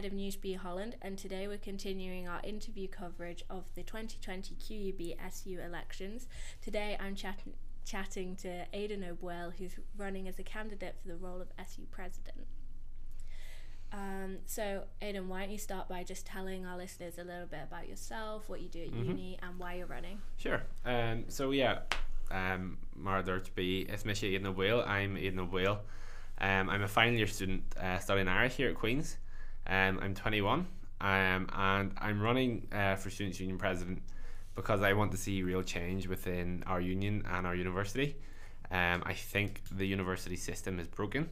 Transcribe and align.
Head 0.00 0.10
of 0.10 0.18
Newsbee 0.18 0.56
Holland, 0.56 0.96
and 1.02 1.18
today 1.18 1.46
we're 1.46 1.58
continuing 1.58 2.26
our 2.26 2.40
interview 2.42 2.88
coverage 2.88 3.44
of 3.50 3.64
the 3.74 3.82
2020 3.82 4.54
QUB 4.54 5.14
SU 5.26 5.60
elections. 5.60 6.26
Today 6.62 6.96
I'm 6.98 7.14
chatting 7.14 7.52
chatting 7.84 8.34
to 8.36 8.64
Aodhán 8.72 9.04
Ó 9.04 9.14
Baoill, 9.14 9.52
who's 9.58 9.72
running 9.98 10.26
as 10.26 10.38
a 10.38 10.42
candidate 10.42 10.96
for 11.02 11.08
the 11.08 11.16
role 11.18 11.38
of 11.42 11.48
SU 11.58 11.82
President. 11.90 12.46
Um, 13.92 14.38
so, 14.46 14.84
Aodhán, 15.02 15.26
why 15.28 15.40
don't 15.40 15.50
you 15.50 15.58
start 15.58 15.86
by 15.86 16.02
just 16.02 16.24
telling 16.24 16.64
our 16.64 16.78
listeners 16.78 17.18
a 17.18 17.24
little 17.24 17.44
bit 17.44 17.60
about 17.70 17.86
yourself, 17.86 18.48
what 18.48 18.62
you 18.62 18.70
do 18.70 18.80
at 18.84 18.92
Mhm. 18.92 19.06
uni, 19.06 19.38
and 19.42 19.58
why 19.58 19.74
you're 19.74 19.86
running? 19.86 20.22
Sure. 20.38 20.62
Um, 20.86 21.26
so 21.28 21.50
yeah, 21.50 21.80
um, 22.30 22.78
mar 22.96 23.22
to 23.22 23.52
be 23.54 23.84
me 23.84 24.14
Aodhán 24.14 24.46
Ó 24.46 24.54
Baoill. 24.54 24.82
I'm 24.88 25.16
Aodhán 25.18 25.40
Ó 25.46 25.50
Baoill. 25.50 25.78
Um, 26.38 26.70
I'm 26.70 26.80
a 26.84 26.88
final 26.88 27.12
year 27.18 27.26
student 27.26 27.76
uh, 27.76 27.98
studying 27.98 28.28
Irish 28.28 28.54
here 28.54 28.70
at 28.70 28.76
Queen's. 28.76 29.18
Um, 29.66 29.98
I'm 30.02 30.14
21, 30.14 30.66
um, 31.00 31.48
and 31.52 31.92
I'm 31.98 32.20
running 32.20 32.66
uh, 32.72 32.96
for 32.96 33.10
Students' 33.10 33.40
Union 33.40 33.58
President 33.58 34.02
because 34.54 34.82
I 34.82 34.92
want 34.92 35.12
to 35.12 35.16
see 35.16 35.42
real 35.42 35.62
change 35.62 36.06
within 36.06 36.64
our 36.66 36.80
union 36.80 37.24
and 37.30 37.46
our 37.46 37.54
university. 37.54 38.16
Um, 38.70 39.02
I 39.04 39.14
think 39.14 39.62
the 39.70 39.86
university 39.86 40.36
system 40.36 40.78
is 40.78 40.86
broken. 40.86 41.28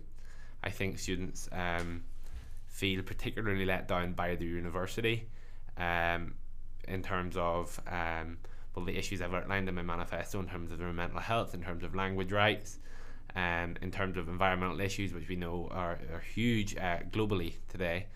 I 0.63 0.71
think 0.71 0.99
students 0.99 1.49
um, 1.53 2.03
feel 2.67 3.03
particularly 3.03 3.65
let 3.65 3.89
down 3.89 4.13
by 4.13 4.35
the 4.35 4.45
university 4.45 5.29
um, 5.77 6.35
in 6.87 7.03
terms 7.03 7.37
of 7.37 7.81
um, 7.87 8.39
well 8.75 8.85
the 8.85 8.97
issues 8.97 9.23
I've 9.23 9.35
outlined 9.35 9.69
in 9.69 9.75
my 9.75 9.83
manifesto 9.83 10.41
in 10.41 10.47
terms 10.47 10.73
of 10.73 10.79
their 10.79 10.93
mental 10.93 11.21
health, 11.21 11.55
in 11.55 11.63
terms 11.63 11.85
of 11.85 11.95
language 11.95 12.33
rights, 12.33 12.79
um, 13.37 13.77
in 13.83 13.91
terms 13.91 14.17
of 14.17 14.29
environmental 14.29 14.81
issues, 14.81 15.13
which 15.13 15.29
we 15.29 15.37
know 15.37 15.69
are, 15.71 15.99
are 16.13 16.23
huge 16.35 16.77
uh, 16.77 16.99
globally 17.11 17.55
today, 17.69 18.07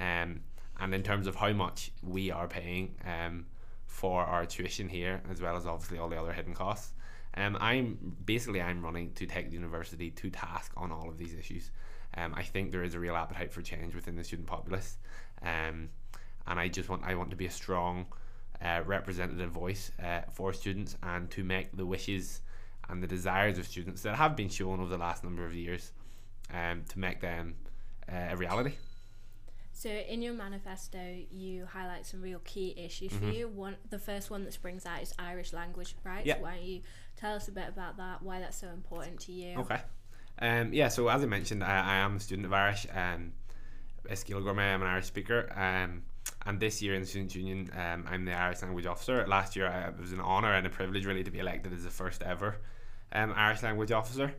um, 0.00 0.40
and 0.80 0.94
in 0.94 1.02
terms 1.02 1.26
of 1.26 1.36
how 1.36 1.52
much 1.52 1.92
we 2.02 2.30
are 2.30 2.48
paying 2.48 2.94
um, 3.04 3.46
for 3.86 4.24
our 4.24 4.44
tuition 4.44 4.88
here, 4.88 5.22
as 5.30 5.40
well 5.40 5.56
as 5.56 5.66
obviously 5.66 5.98
all 5.98 6.08
the 6.08 6.20
other 6.20 6.32
hidden 6.32 6.54
costs. 6.54 6.92
Um, 7.34 7.56
I'm 7.60 8.16
basically 8.24 8.62
I'm 8.62 8.82
running 8.82 9.12
to 9.14 9.26
take 9.26 9.48
the 9.48 9.54
university 9.54 10.10
to 10.10 10.30
task 10.30 10.72
on 10.76 10.90
all 10.90 11.08
of 11.08 11.18
these 11.18 11.34
issues. 11.34 11.70
Um, 12.16 12.34
I 12.34 12.42
think 12.42 12.72
there 12.72 12.82
is 12.82 12.94
a 12.94 13.00
real 13.00 13.14
appetite 13.14 13.52
for 13.52 13.60
change 13.60 13.94
within 13.94 14.16
the 14.16 14.24
student 14.24 14.48
populace, 14.48 14.96
um, 15.42 15.90
and 16.46 16.58
I 16.58 16.68
just 16.68 16.88
want 16.88 17.02
I 17.04 17.14
want 17.14 17.30
to 17.30 17.36
be 17.36 17.46
a 17.46 17.50
strong 17.50 18.06
uh, 18.62 18.82
representative 18.86 19.50
voice 19.50 19.90
uh, 20.02 20.22
for 20.32 20.52
students 20.52 20.96
and 21.02 21.30
to 21.30 21.44
make 21.44 21.76
the 21.76 21.84
wishes 21.84 22.40
and 22.88 23.02
the 23.02 23.06
desires 23.06 23.58
of 23.58 23.66
students 23.66 24.02
that 24.02 24.16
have 24.16 24.36
been 24.36 24.48
shown 24.48 24.80
over 24.80 24.88
the 24.88 24.98
last 24.98 25.24
number 25.24 25.44
of 25.44 25.54
years, 25.54 25.92
um, 26.52 26.82
to 26.88 26.98
make 26.98 27.20
them 27.20 27.54
uh, 28.10 28.28
a 28.30 28.36
reality. 28.36 28.72
So, 29.72 29.90
in 29.90 30.22
your 30.22 30.32
manifesto, 30.32 30.98
you 31.30 31.66
highlight 31.66 32.06
some 32.06 32.22
real 32.22 32.40
key 32.44 32.74
issues 32.78 33.12
for 33.12 33.24
Mhm. 33.26 33.34
you. 33.36 33.48
One, 33.48 33.76
the 33.90 33.98
first 33.98 34.30
one 34.30 34.44
that 34.44 34.54
springs 34.54 34.86
out 34.86 35.02
is 35.02 35.12
Irish 35.18 35.52
language 35.52 35.94
rights. 36.02 36.26
Yeah. 36.26 36.38
Why 36.38 36.56
don't 36.56 36.64
you 36.64 36.80
tell 37.16 37.34
us 37.34 37.48
a 37.48 37.52
bit 37.52 37.68
about 37.68 37.98
that? 37.98 38.22
Why 38.22 38.40
that's 38.40 38.56
so 38.56 38.68
important 38.68 39.20
to 39.20 39.32
you? 39.32 39.58
Okay. 39.58 39.80
Um, 40.38 40.72
yeah, 40.72 40.88
so 40.88 41.08
as 41.08 41.22
I 41.22 41.26
mentioned, 41.26 41.62
I, 41.62 41.82
I 41.82 41.96
am 41.96 42.16
a 42.16 42.20
student 42.20 42.46
of 42.46 42.52
Irish. 42.52 42.86
Um, 42.94 43.32
Is 44.08 44.22
Gaeilgeoir 44.24 44.54
mé, 44.54 44.72
I'm 44.72 44.82
an 44.82 44.88
Irish 44.88 45.06
speaker. 45.06 45.52
Um, 45.54 46.04
and 46.46 46.60
this 46.60 46.80
year 46.80 46.94
in 46.94 47.00
the 47.02 47.06
Students' 47.06 47.34
Union, 47.34 47.70
um, 47.76 48.06
I'm 48.08 48.24
the 48.24 48.32
Irish 48.34 48.62
language 48.62 48.86
officer. 48.86 49.26
Last 49.26 49.56
year, 49.56 49.66
I, 49.68 49.88
it 49.88 49.98
was 49.98 50.12
an 50.12 50.20
honour 50.20 50.52
and 50.54 50.66
a 50.66 50.70
privilege 50.70 51.04
really 51.04 51.24
to 51.24 51.30
be 51.30 51.40
elected 51.40 51.72
as 51.72 51.82
the 51.84 51.90
first 51.90 52.22
ever 52.22 52.56
um, 53.12 53.32
Irish 53.36 53.62
language 53.62 53.92
officer. 53.92 54.34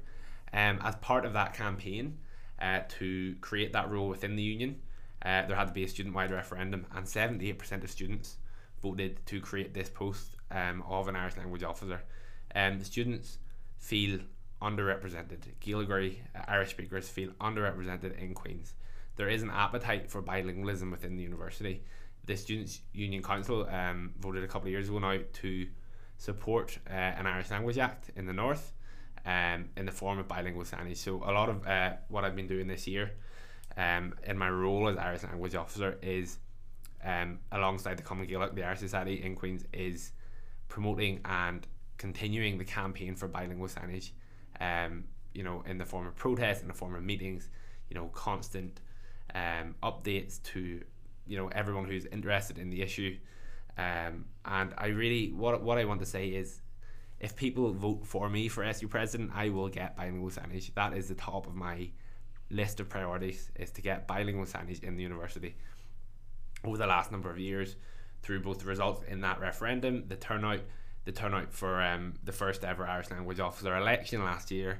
Um, 0.53 0.79
as 0.81 0.95
part 0.97 1.25
of 1.25 1.33
that 1.33 1.53
campaign 1.53 2.19
uh, 2.61 2.81
to 2.99 3.35
create 3.41 3.73
that 3.73 3.89
role 3.91 4.07
within 4.07 4.35
the 4.35 4.43
union, 4.43 4.79
uh, 5.23 5.45
there 5.45 5.55
had 5.55 5.67
to 5.67 5.73
be 5.73 5.83
a 5.83 5.87
student 5.87 6.15
wide 6.15 6.31
referendum, 6.31 6.85
and 6.95 7.05
78% 7.05 7.83
of 7.83 7.91
students 7.91 8.37
voted 8.81 9.25
to 9.25 9.41
create 9.41 9.73
this 9.73 9.89
post 9.89 10.35
um, 10.51 10.83
of 10.87 11.07
an 11.07 11.15
Irish 11.15 11.37
language 11.37 11.63
officer. 11.63 12.01
Um, 12.55 12.83
students 12.83 13.39
feel 13.77 14.19
underrepresented. 14.61 15.39
Gaeilgeoirí 15.61 16.17
uh, 16.35 16.43
Irish 16.47 16.71
speakers 16.71 17.09
feel 17.09 17.31
underrepresented 17.41 18.17
in 18.19 18.33
Queens. 18.33 18.73
There 19.15 19.29
is 19.29 19.43
an 19.43 19.49
appetite 19.49 20.09
for 20.09 20.21
bilingualism 20.21 20.91
within 20.91 21.17
the 21.17 21.23
university. 21.23 21.83
The 22.25 22.37
Students' 22.37 22.81
Union 22.93 23.23
Council 23.23 23.67
um, 23.69 24.13
voted 24.19 24.43
a 24.43 24.47
couple 24.47 24.67
of 24.67 24.71
years 24.71 24.89
ago 24.89 24.99
now 24.99 25.17
to 25.33 25.67
support 26.17 26.77
uh, 26.89 26.93
an 26.93 27.25
Irish 27.25 27.51
Language 27.51 27.77
Act 27.77 28.11
in 28.15 28.25
the 28.25 28.33
north 28.33 28.73
um, 29.25 29.69
in 29.75 29.85
the 29.85 29.91
form 29.91 30.19
of 30.19 30.27
bilingual 30.27 30.63
signage. 30.63 30.97
So 30.97 31.17
a 31.17 31.31
lot 31.31 31.49
of 31.49 31.65
uh, 31.67 31.93
what 32.07 32.23
I've 32.23 32.35
been 32.35 32.47
doing 32.47 32.67
this 32.67 32.87
year 32.87 33.11
um, 33.75 34.13
in 34.25 34.37
my 34.37 34.49
role 34.49 34.87
as 34.87 34.97
Irish 34.97 35.23
Language 35.23 35.55
Officer 35.55 35.97
is 36.01 36.39
um, 37.03 37.39
alongside 37.51 37.97
the 37.97 38.03
Cumann 38.03 38.27
Gaelach, 38.27 38.55
the 38.55 38.63
Irish 38.63 38.79
Society 38.79 39.23
in 39.23 39.35
Queens 39.35 39.65
is 39.73 40.11
promoting 40.67 41.19
and 41.25 41.67
continuing 41.97 42.57
the 42.57 42.65
campaign 42.65 43.15
for 43.15 43.27
bilingual 43.27 43.67
signage. 43.67 44.11
Um, 44.59 45.05
you 45.33 45.43
know, 45.43 45.63
in 45.67 45.77
the 45.77 45.85
form 45.85 46.07
of 46.07 46.15
protests, 46.15 46.61
in 46.61 46.67
the 46.67 46.73
form 46.73 46.95
of 46.95 47.03
meetings, 47.03 47.49
you 47.89 47.95
know, 47.95 48.07
constant 48.07 48.81
um, 49.35 49.75
updates 49.83 50.41
to 50.43 50.81
you 51.27 51.37
know 51.37 51.49
everyone 51.49 51.85
who's 51.85 52.05
interested 52.05 52.57
in 52.57 52.69
the 52.69 52.81
issue. 52.81 53.17
Um, 53.77 54.25
and 54.45 54.73
I 54.77 54.87
really 54.87 55.31
what 55.31 55.61
what 55.61 55.77
I 55.77 55.85
want 55.85 55.99
to 55.99 56.05
say 56.05 56.29
is 56.29 56.61
if 57.19 57.35
people 57.35 57.71
vote 57.73 58.05
for 58.05 58.29
me 58.29 58.47
for 58.47 58.63
SU 58.63 58.87
president, 58.87 59.31
I 59.33 59.49
will 59.49 59.69
get 59.69 59.95
bilingual 59.95 60.29
signage. 60.29 60.73
That 60.75 60.93
is 60.93 61.07
the 61.07 61.15
top 61.15 61.47
of 61.47 61.55
my 61.55 61.89
list 62.49 62.79
of 62.79 62.89
priorities 62.89 63.51
is 63.55 63.71
to 63.71 63.81
get 63.81 64.07
bilingual 64.07 64.45
signage 64.45 64.83
in 64.83 64.95
the 64.95 65.03
university. 65.03 65.55
Over 66.63 66.77
the 66.77 66.87
last 66.87 67.11
number 67.11 67.29
of 67.29 67.39
years, 67.39 67.75
through 68.21 68.41
both 68.41 68.59
the 68.59 68.65
results 68.65 69.03
in 69.07 69.21
that 69.21 69.39
referendum, 69.39 70.05
the 70.07 70.15
turnout, 70.15 70.61
the 71.05 71.11
turnout 71.11 71.53
for 71.53 71.81
um, 71.81 72.13
the 72.23 72.31
first 72.31 72.63
ever 72.63 72.85
Irish 72.85 73.09
language 73.11 73.39
officer 73.39 73.75
election 73.75 74.23
last 74.23 74.51
year, 74.51 74.79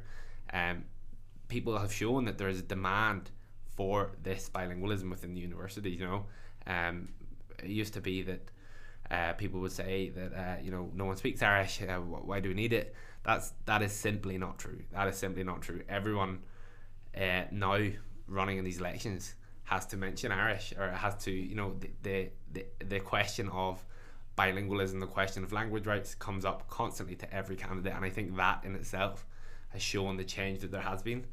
um, 0.54 0.84
people 1.48 1.78
have 1.78 1.94
shown 1.94 2.26
that 2.26 2.38
there 2.38 2.50
is 2.50 2.60
a 2.60 2.64
demand 2.64 3.32
for 3.76 4.12
this 4.24 4.50
bilingualism 4.50 5.10
within 5.10 5.34
the 5.34 5.40
university. 5.40 5.92
You 5.92 6.06
know, 6.06 6.26
um, 6.66 7.10
it 7.64 7.70
used 7.70 7.94
to 7.94 8.02
be 8.02 8.22
that 8.24 8.50
uh, 9.10 9.34
people 9.34 9.60
would 9.62 9.72
say 9.72 10.10
that 10.10 10.34
uh, 10.34 10.56
you 10.62 10.72
know 10.72 10.90
no 10.94 11.06
one 11.06 11.18
speaks 11.18 11.42
Irish. 11.42 11.82
Uh, 11.88 12.00
why 12.00 12.40
do 12.40 12.50
we 12.50 12.56
need 12.56 12.74
it? 12.74 12.94
That's 13.24 13.54
that 13.66 13.82
is 13.82 13.94
simply 13.94 14.38
not 14.38 14.58
true. 14.58 14.80
That 14.92 15.08
is 15.08 15.18
simply 15.18 15.44
not 15.44 15.62
true. 15.62 15.82
Everyone 15.88 16.40
uh, 17.16 17.44
now 17.52 17.80
running 18.28 18.58
in 18.58 18.66
these 18.66 18.80
elections 18.80 19.36
has 19.64 19.86
to 19.86 19.98
mention 19.98 20.32
Irish 20.32 20.74
or 20.78 20.88
it 20.88 20.96
has 20.96 21.16
to 21.26 21.32
you 21.32 21.56
know 21.56 21.76
the 21.80 21.90
the, 22.04 22.30
the, 22.54 22.86
the 22.86 23.00
question 23.00 23.50
of 23.50 23.84
bilingualism, 24.38 25.00
the 25.00 25.08
question 25.08 25.44
of 25.44 25.52
language 25.52 25.86
rights 25.86 26.14
comes 26.16 26.46
up 26.46 26.70
constantly 26.70 27.16
to 27.16 27.34
every 27.34 27.56
candidate, 27.56 27.94
and 27.94 28.06
I 28.06 28.10
think 28.10 28.36
that 28.38 28.64
in 28.64 28.76
itself 28.76 29.26
has 29.70 29.82
shown 29.82 30.18
the 30.18 30.24
change 30.24 30.60
that 30.62 30.72
there 30.72 30.82
has 30.82 31.02
been 31.02 31.26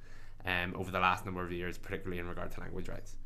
um, 0.47 0.75
over 0.75 0.91
the 0.91 1.01
last 1.01 1.25
number 1.25 1.45
of 1.45 1.53
years, 1.53 1.77
particularly 1.77 2.19
in 2.19 2.27
regard 2.27 2.51
to 2.53 2.61
language 2.61 2.89
rights. 2.89 3.17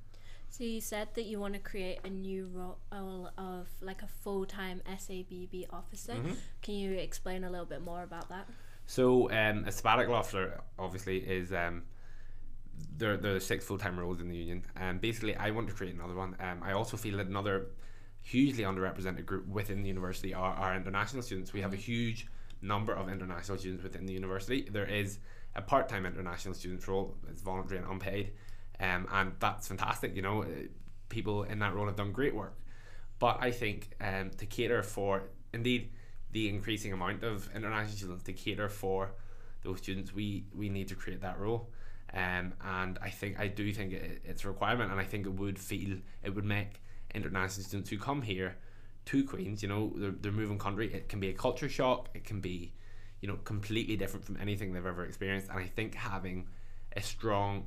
So 0.51 0.65
you 0.65 0.81
said 0.81 1.09
that 1.15 1.25
you 1.25 1.39
want 1.39 1.55
to 1.55 1.61
create 1.61 2.01
a 2.05 2.11
new 2.11 2.49
role 2.53 3.31
of 3.37 3.69
like 3.81 4.03
a 4.03 4.07
full-time 4.07 4.83
SABB 4.87 5.67
officer. 5.71 6.15
Mhm. 6.15 6.37
Can 6.63 6.75
you 6.75 6.93
explain 6.95 7.45
a 7.45 7.51
little 7.51 7.67
bit 7.67 7.83
more 7.83 8.03
about 8.03 8.29
that? 8.31 8.49
So 8.87 9.31
um, 9.31 9.65
a 9.67 9.73
sabbatical 9.73 10.15
officer 10.15 10.61
obviously 10.79 11.19
is 11.19 11.53
um, 11.53 11.85
there. 12.97 13.17
There 13.17 13.37
are 13.37 13.41
six 13.41 13.65
full 13.65 13.79
time 13.79 13.99
roles 14.01 14.21
in 14.21 14.29
the 14.29 14.37
union, 14.37 14.65
and 14.77 15.01
basically 15.01 15.37
I 15.37 15.51
want 15.51 15.69
to 15.69 15.75
create 15.75 15.95
another 15.95 16.15
one. 16.15 16.35
Um, 16.41 16.63
I 16.63 16.73
also 16.73 16.97
feel 16.97 17.19
that 17.19 17.27
another 17.27 17.67
hugely 18.23 18.65
underrepresented 18.65 19.27
group 19.27 19.47
within 19.47 19.83
the 19.83 19.89
university 19.89 20.35
are 20.35 20.55
our 20.55 20.75
international 20.75 21.23
students. 21.23 21.53
We 21.53 21.61
have 21.61 21.73
a 21.73 21.77
huge 21.77 22.27
number 22.63 22.93
of 22.93 23.09
international 23.09 23.59
students 23.59 23.83
within 23.85 24.07
the 24.07 24.13
university. 24.13 24.69
There 24.71 24.87
is 24.87 25.19
a 25.55 25.63
part 25.63 25.89
time 25.89 26.07
international 26.07 26.55
students 26.55 26.89
role. 26.89 27.15
It's 27.31 27.43
voluntary 27.43 27.79
and 27.81 27.91
unpaid, 27.91 28.33
um, 28.81 29.07
and 29.13 29.33
that's 29.39 29.69
fantastic. 29.69 30.15
You 30.15 30.23
know, 30.23 30.43
uh, 30.43 30.47
people 31.09 31.45
in 31.45 31.59
that 31.61 31.75
role 31.75 31.87
have 31.87 31.97
done 31.97 32.13
great 32.13 32.35
work. 32.35 32.57
But 33.19 33.39
I 33.41 33.51
think 33.51 33.91
um, 34.01 34.31
to 34.39 34.47
cater 34.47 34.83
for 34.83 35.25
indeed 35.53 35.91
the 36.31 36.49
increasing 36.49 36.93
amount 36.93 37.25
of 37.25 37.49
international 37.55 37.97
students 37.97 38.25
to 38.25 38.33
cater 38.33 38.69
for 38.69 39.13
those 39.63 39.79
students, 39.79 40.15
we 40.15 40.45
we 40.55 40.69
need 40.69 40.89
to 40.89 40.95
create 40.95 41.21
that 41.23 41.39
role. 41.39 41.71
Um, 42.15 42.55
and 42.65 42.99
I 43.03 43.11
think 43.11 43.39
I 43.39 43.49
do 43.49 43.73
think 43.73 43.93
it, 43.93 44.23
it's 44.25 44.45
a 44.45 44.49
requirement, 44.49 44.91
and 44.91 45.01
I 45.01 45.05
think 45.05 45.27
it 45.27 45.33
would 45.33 45.59
feel 45.59 45.99
it 46.23 46.35
would 46.35 46.45
make 46.45 46.81
international 47.15 47.65
students 47.65 47.91
who 47.91 47.99
come 47.99 48.23
here 48.23 48.57
to 49.09 49.25
Queens, 49.25 49.63
you 49.63 49.69
know, 49.71 49.91
they're, 49.97 50.11
they're 50.11 50.33
moving 50.33 50.59
country. 50.59 50.93
It 50.93 51.09
can 51.09 51.19
be 51.19 51.31
a 51.31 51.33
culture 51.33 51.69
shock. 51.69 52.11
It 52.13 52.25
can 52.25 52.41
be, 52.41 52.75
you 53.23 53.29
know, 53.29 53.37
completely 53.37 53.97
different 53.97 54.27
from 54.27 54.37
anything 54.37 54.75
they've 54.75 54.85
ever 54.85 55.05
experienced. 55.07 55.49
And 55.49 55.59
I 55.59 55.65
think 55.65 55.95
having 55.95 56.47
a 56.95 57.01
strong 57.01 57.67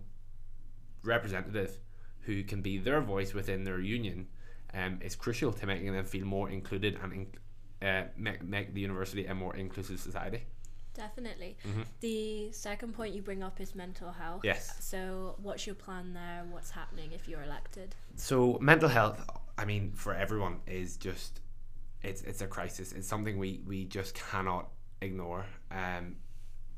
representative 1.04 1.78
who 2.22 2.44
can 2.44 2.62
be 2.62 2.78
their 2.78 3.02
voice 3.02 3.34
within 3.34 3.64
their 3.64 3.80
union 3.80 4.28
um, 4.74 5.00
is 5.02 5.16
crucial 5.16 5.52
to 5.52 5.66
making 5.66 5.92
them 5.94 6.06
feel 6.06 6.26
more 6.26 6.50
included 6.50 6.98
and 7.04 7.14
in, 7.14 7.88
uh, 7.88 8.04
make, 8.16 8.44
make 8.44 8.74
the 8.74 8.82
university 8.82 9.26
a 9.26 9.34
more 9.34 9.56
inclusive 9.56 10.00
society. 10.00 10.44
Definitely. 10.94 11.58
Mhm. 11.66 11.86
The 12.02 12.52
second 12.52 12.94
point 12.94 13.16
you 13.16 13.22
bring 13.22 13.44
up 13.44 13.62
is 13.62 13.76
mental 13.76 14.12
health. 14.12 14.42
Yes. 14.44 14.84
So, 14.84 15.36
what's 15.42 15.66
your 15.66 15.76
plan 15.76 16.14
there? 16.14 16.44
What's 16.50 16.70
happening 16.72 17.12
if 17.14 17.28
you're 17.30 17.44
elected? 17.44 17.96
So 18.16 18.58
mental 18.62 18.90
health, 18.90 19.24
I 19.58 19.66
mean, 19.66 19.94
for 19.94 20.14
everyone 20.14 20.60
is 20.68 20.98
just 20.98 21.40
it's 22.04 22.22
it's 22.24 22.42
a 22.42 22.48
crisis. 22.48 22.92
It's 22.92 23.08
something 23.08 23.38
we 23.40 23.62
we 23.66 23.86
just 23.86 24.16
cannot 24.16 24.70
ignore. 25.02 25.46
Um, 25.72 26.18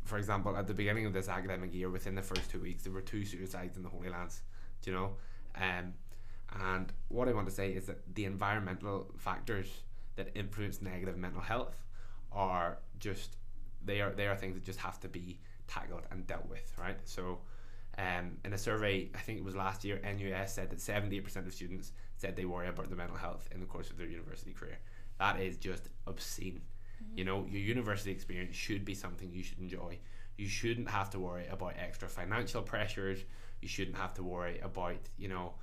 for 0.06 0.18
example, 0.18 0.56
at 0.58 0.68
the 0.68 0.74
beginning 0.74 1.06
of 1.06 1.14
this 1.14 1.30
academic 1.30 1.74
year, 1.74 1.90
within 1.90 2.16
the 2.16 2.22
first 2.22 2.50
two 2.52 2.60
weeks, 2.60 2.84
there 2.84 2.92
were 2.92 3.02
two 3.02 3.26
suicides 3.26 3.78
in 3.78 3.84
the 3.84 3.90
Holy 3.90 4.10
Lands. 4.10 4.42
Do 4.82 4.92
you 4.92 4.98
know? 4.98 5.12
Um, 5.56 5.94
and 6.70 6.92
what 7.08 7.28
I 7.28 7.34
want 7.34 7.48
to 7.48 7.54
say 7.54 7.72
is 7.72 7.86
that 7.88 8.16
the 8.16 8.26
environmental 8.26 9.08
factors 9.18 9.68
that 10.16 10.30
influence 10.36 10.82
negative 10.82 11.18
mental 11.18 11.42
health 11.42 11.76
are 12.32 12.80
just 13.00 13.38
they 13.86 14.02
are 14.02 14.12
they 14.12 14.28
are 14.28 14.36
things 14.36 14.56
that 14.56 14.64
just 14.64 14.80
have 14.80 15.00
to 15.02 15.08
be 15.08 15.40
tackled 15.68 16.04
and 16.12 16.28
dealt 16.28 16.48
with, 16.48 16.72
right? 16.78 16.98
So. 17.06 17.40
Um, 17.96 18.38
in 18.44 18.54
a 18.54 18.58
survey, 18.58 19.12
I 19.14 19.20
think 19.20 19.38
it 19.38 19.44
was 19.44 19.56
last 19.56 19.86
year, 19.86 20.02
NUS 20.04 20.52
said 20.52 20.72
that 20.72 20.80
78% 20.80 21.46
of 21.46 21.54
students 21.54 21.92
said 22.18 22.36
they 22.36 22.44
worry 22.44 22.68
about 22.68 22.88
their 22.88 22.98
mental 22.98 23.16
health 23.16 23.48
in 23.52 23.60
the 23.60 23.68
course 23.68 23.92
of 23.92 23.98
their 23.98 24.08
university 24.08 24.52
career. 24.52 24.80
That 25.20 25.40
is 25.40 25.58
just 25.58 25.90
obscene. 26.08 26.62
You 27.16 27.26
know, 27.26 27.46
your 27.50 27.62
university 27.62 28.12
experience 28.12 28.56
should 28.56 28.86
be 28.86 28.94
something 28.94 29.32
you 29.32 29.44
should 29.44 29.60
enjoy. 29.60 30.00
You 30.38 30.48
shouldn't 30.48 30.90
have 30.90 31.10
to 31.12 31.20
worry 31.20 31.48
about 31.48 31.74
extra 31.78 32.08
financial 32.08 32.62
pressures. 32.62 33.20
You 33.62 33.68
shouldn't 33.68 33.98
have 33.98 34.14
to 34.16 34.24
worry 34.24 34.60
about, 34.60 34.98
you 35.18 35.30
know, 35.30 35.54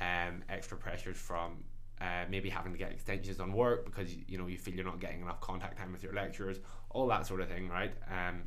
um, 0.00 0.42
extra 0.48 0.76
pressures 0.76 1.16
from 1.16 1.64
uh, 2.00 2.24
maybe 2.30 2.48
having 2.48 2.72
to 2.72 2.78
get 2.78 2.92
extensions 2.92 3.40
on 3.40 3.52
work 3.52 3.84
because 3.84 4.14
you 4.28 4.38
know 4.38 4.46
you 4.46 4.56
feel 4.56 4.74
you're 4.74 4.84
not 4.84 5.00
getting 5.00 5.20
enough 5.20 5.40
contact 5.40 5.78
time 5.78 5.92
with 5.92 6.02
your 6.02 6.12
lecturers, 6.12 6.58
all 6.90 7.08
that 7.08 7.26
sort 7.26 7.40
of 7.40 7.48
thing, 7.48 7.68
right? 7.68 7.92
Um, 8.10 8.42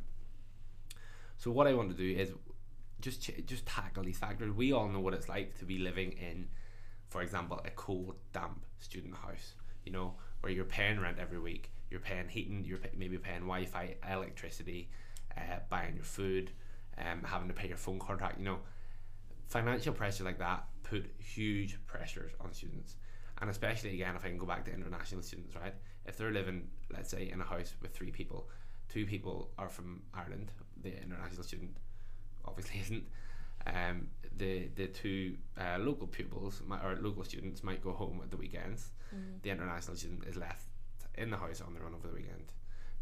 so 1.36 1.50
what 1.50 1.66
I 1.66 1.74
want 1.74 1.90
to 1.90 1.96
do 1.96 2.18
is 2.18 2.32
just 3.00 3.20
ch- 3.22 3.44
just 3.44 3.66
tackle 3.66 4.04
these 4.04 4.18
factors. 4.18 4.52
We 4.52 4.72
all 4.72 4.88
know 4.88 5.00
what 5.00 5.12
it's 5.12 5.28
like 5.28 5.58
to 5.58 5.64
be 5.64 5.78
living 5.78 6.12
in, 6.12 6.48
for 7.08 7.20
example, 7.20 7.60
a 7.64 7.70
cold, 7.70 8.14
damp 8.32 8.64
student 8.78 9.16
house. 9.16 9.54
You 9.84 9.92
know, 9.92 10.14
where 10.40 10.52
you're 10.52 10.64
paying 10.64 11.00
rent 11.00 11.18
every 11.20 11.40
week, 11.40 11.72
you're 11.92 12.00
paying 12.00 12.26
heating, 12.26 12.64
you're 12.64 12.80
maybe 12.96 13.18
paying 13.18 13.40
Wi-Fi, 13.40 13.94
electricity, 14.10 14.88
uh, 15.36 15.58
buying 15.68 15.94
your 15.94 16.04
food, 16.04 16.50
um, 16.98 17.22
having 17.22 17.48
to 17.48 17.54
pay 17.54 17.68
your 17.68 17.76
phone 17.76 17.98
contract. 17.98 18.38
You 18.38 18.46
know, 18.46 18.58
financial 19.46 19.92
pressure 19.92 20.24
like 20.24 20.38
that 20.38 20.64
put 20.82 21.04
huge 21.18 21.78
pressures 21.86 22.32
on 22.40 22.52
students, 22.54 22.96
and 23.40 23.50
especially 23.50 23.92
again 23.92 24.16
if 24.16 24.24
I 24.24 24.28
can 24.28 24.38
go 24.38 24.46
back 24.46 24.64
to 24.64 24.72
international 24.72 25.22
students, 25.22 25.54
right? 25.54 25.74
If 26.06 26.16
they're 26.16 26.32
living, 26.32 26.68
let's 26.92 27.10
say, 27.10 27.30
in 27.30 27.40
a 27.40 27.44
house 27.44 27.74
with 27.82 27.94
three 27.94 28.10
people, 28.10 28.48
two 28.88 29.04
people 29.04 29.50
are 29.58 29.68
from 29.68 30.02
Ireland, 30.14 30.50
the 30.82 31.00
international 31.00 31.44
student 31.44 31.76
obviously 32.44 32.80
isn't. 32.84 33.04
Um, 33.66 34.08
the 34.38 34.70
the 34.74 34.86
two 34.86 35.36
uh, 35.60 35.78
local 35.78 36.06
pupils 36.06 36.62
or 36.82 36.96
local 37.00 37.22
students 37.22 37.62
might 37.62 37.84
go 37.84 37.92
home 37.92 38.20
at 38.24 38.30
the 38.30 38.38
weekends. 38.38 38.90
The 39.42 39.50
international 39.50 39.94
student 39.94 40.24
is 40.26 40.36
left 40.36 40.71
in 41.16 41.30
the 41.30 41.36
house 41.36 41.60
on 41.60 41.74
their 41.74 41.84
own 41.84 41.94
over 41.94 42.08
the 42.08 42.14
weekend. 42.14 42.52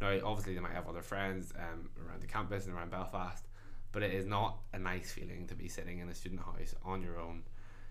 Now, 0.00 0.16
obviously, 0.24 0.54
they 0.54 0.60
might 0.60 0.72
have 0.72 0.88
other 0.88 1.02
friends 1.02 1.52
um, 1.56 1.90
around 2.04 2.22
the 2.22 2.26
campus 2.26 2.66
and 2.66 2.74
around 2.74 2.90
Belfast, 2.90 3.46
but 3.92 4.02
it 4.02 4.14
is 4.14 4.24
not 4.24 4.58
a 4.72 4.78
nice 4.78 5.12
feeling 5.12 5.46
to 5.48 5.54
be 5.54 5.68
sitting 5.68 5.98
in 5.98 6.08
a 6.08 6.14
student 6.14 6.40
house 6.40 6.74
on 6.84 7.02
your 7.02 7.18
own. 7.20 7.42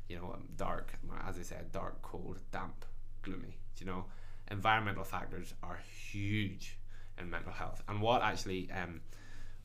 You 0.08 0.18
know, 0.18 0.32
um, 0.34 0.48
dark, 0.56 0.94
as 1.28 1.38
I 1.38 1.44
said, 1.44 1.72
dark, 1.72 2.02
cold, 2.02 2.40
damp, 2.52 2.84
gloomy. 3.22 3.58
You 3.78 3.86
know, 3.86 4.06
environmental 4.50 5.04
factors 5.04 5.54
are 5.62 5.80
huge 6.12 6.80
in 7.20 7.30
mental 7.30 7.52
health. 7.52 7.84
And 7.88 8.02
what 8.02 8.24
actually, 8.24 8.70
um, 8.72 9.02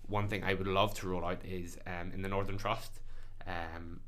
one 0.07 0.29
thing 0.29 0.45
I 0.45 0.55
would 0.55 0.67
love 0.67 0.95
to 0.97 1.09
roll 1.09 1.25
out 1.25 1.45
is 1.45 1.79
um, 1.87 2.13
in 2.13 2.21
the 2.21 2.29
Northern 2.29 2.59
Trust, 2.59 3.01
um, 3.47 4.01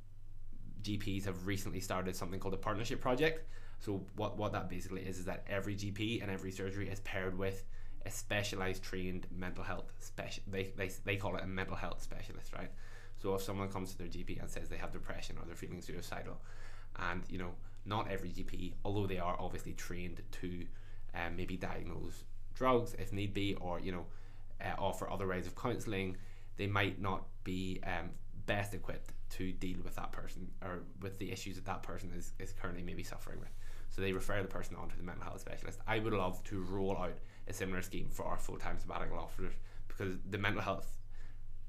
GPs 0.83 1.25
have 1.25 1.47
recently 1.47 1.81
started 1.81 2.15
something 2.15 2.39
called 2.39 2.55
a 2.55 2.59
partnership 2.59 3.01
project. 3.01 3.49
So 3.79 4.03
what 4.17 4.37
what 4.37 4.53
that 4.53 4.69
basically 4.69 5.03
is 5.03 5.19
is 5.19 5.25
that 5.27 5.45
every 5.49 5.75
GP 5.75 6.23
and 6.23 6.31
every 6.31 6.51
surgery 6.51 6.89
is 6.89 7.01
paired 7.01 7.39
with 7.39 7.65
a 8.05 8.11
specialized 8.11 8.83
trained 8.83 9.27
mental 9.37 9.65
health 9.65 9.93
special. 10.01 10.43
They, 10.47 10.73
they 10.77 10.91
they 11.05 11.17
call 11.17 11.37
it 11.37 11.45
a 11.45 11.47
mental 11.47 11.77
health 11.77 12.03
specialist, 12.03 12.53
right? 12.53 12.71
So 13.17 13.35
if 13.35 13.43
someone 13.43 13.69
comes 13.69 13.93
to 13.93 13.99
their 13.99 14.09
GP 14.09 14.41
and 14.41 14.51
says 14.51 14.69
they 14.69 14.77
have 14.77 14.93
depression 14.93 15.37
or 15.39 15.47
they're 15.47 15.57
feeling 15.57 15.81
suicidal, 15.81 16.39
and 17.11 17.23
you 17.29 17.39
know 17.39 17.53
not 17.85 18.11
every 18.11 18.31
GP, 18.31 18.75
although 18.85 19.07
they 19.07 19.19
are 19.19 19.37
obviously 19.39 19.73
trained 19.75 20.21
to 20.33 20.67
um, 21.15 21.37
maybe 21.37 21.57
diagnose 21.57 22.25
drugs 22.55 22.95
if 22.99 23.13
need 23.13 23.35
be, 23.35 23.55
or 23.55 23.81
you 23.81 23.93
know 23.93 24.07
uh, 24.65 24.75
offer 24.79 25.11
other 25.11 25.27
ways 25.27 25.47
of 25.47 25.55
counselling, 25.55 26.17
they 26.57 26.67
might 26.67 27.01
not 27.01 27.25
be 27.45 27.81
um, 27.85 28.11
best 28.47 28.75
equipped 28.75 29.13
to 29.29 29.53
deal 29.53 29.79
with 29.85 29.97
that 29.97 30.13
person 30.13 30.49
or 30.63 30.85
with 31.01 31.19
the 31.19 31.31
issues 31.33 31.57
that 31.57 31.65
that 31.65 31.83
person 31.83 32.13
is, 32.17 32.33
is 32.39 32.53
currently 32.53 32.83
maybe 32.83 33.03
suffering 33.03 33.39
with. 33.41 33.51
So 33.89 34.03
they 34.03 34.13
refer 34.13 34.43
the 34.43 34.49
person 34.49 34.77
on 34.77 34.89
to 34.91 34.97
the 34.97 35.03
mental 35.03 35.25
health 35.25 35.41
specialist. 35.41 35.81
I 35.87 35.99
would 35.99 36.13
love 36.13 36.43
to 36.45 36.63
roll 36.63 36.97
out 36.97 37.17
a 37.49 37.53
similar 37.53 37.83
scheme 37.83 38.09
for 38.11 38.25
our 38.25 38.37
full 38.37 38.57
time 38.59 38.79
sabbatical 38.79 39.19
officers 39.19 39.55
because 39.89 40.17
the 40.29 40.39
mental 40.39 40.63
health 40.63 40.99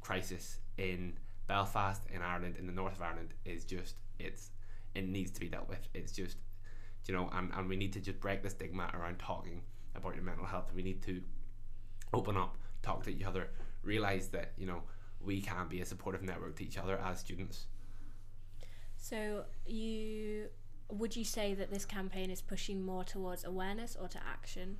crisis 0.02 0.60
in 0.78 1.14
Belfast, 1.48 2.02
in 2.14 2.22
Ireland, 2.22 2.56
in 2.60 2.68
the 2.68 2.74
north 2.74 2.96
of 2.96 3.02
Ireland 3.02 3.34
is 3.46 3.64
just 3.64 3.96
it's 4.20 4.52
it 4.96 5.08
needs 5.08 5.32
to 5.32 5.40
be 5.40 5.48
dealt 5.48 5.70
with. 5.70 5.88
It's 5.94 6.12
just 6.12 6.38
you 7.08 7.14
know, 7.14 7.30
and, 7.34 7.52
and 7.56 7.70
we 7.70 7.76
need 7.76 7.94
to 7.94 8.00
just 8.00 8.20
break 8.20 8.44
the 8.44 8.50
stigma 8.50 8.90
around 8.94 9.20
talking 9.20 9.62
about 9.96 10.16
your 10.16 10.24
mental 10.24 10.46
health. 10.46 10.72
We 10.76 10.84
need 10.84 11.02
to 11.04 11.22
open 12.14 12.38
up, 12.38 12.58
talk 12.84 13.04
to 13.04 13.10
each 13.10 13.24
other, 13.24 13.50
realize 13.84 14.28
that, 14.30 14.52
you 14.58 14.66
know, 14.66 14.84
we 15.22 15.42
can 15.42 15.68
be 15.68 15.82
a 15.82 15.86
supportive 15.86 16.22
network 16.22 16.58
to 16.58 16.64
each 16.64 16.78
other 16.78 17.00
as 17.00 17.20
students. 17.20 17.68
So, 18.98 19.46
you 19.66 20.48
would 20.90 21.16
you 21.16 21.26
say 21.26 21.54
that 21.54 21.72
this 21.72 21.86
campaign 21.86 22.30
is 22.30 22.42
pushing 22.42 22.82
more 22.82 23.04
towards 23.04 23.44
awareness 23.44 23.98
or 24.00 24.08
to 24.08 24.20
action? 24.28 24.78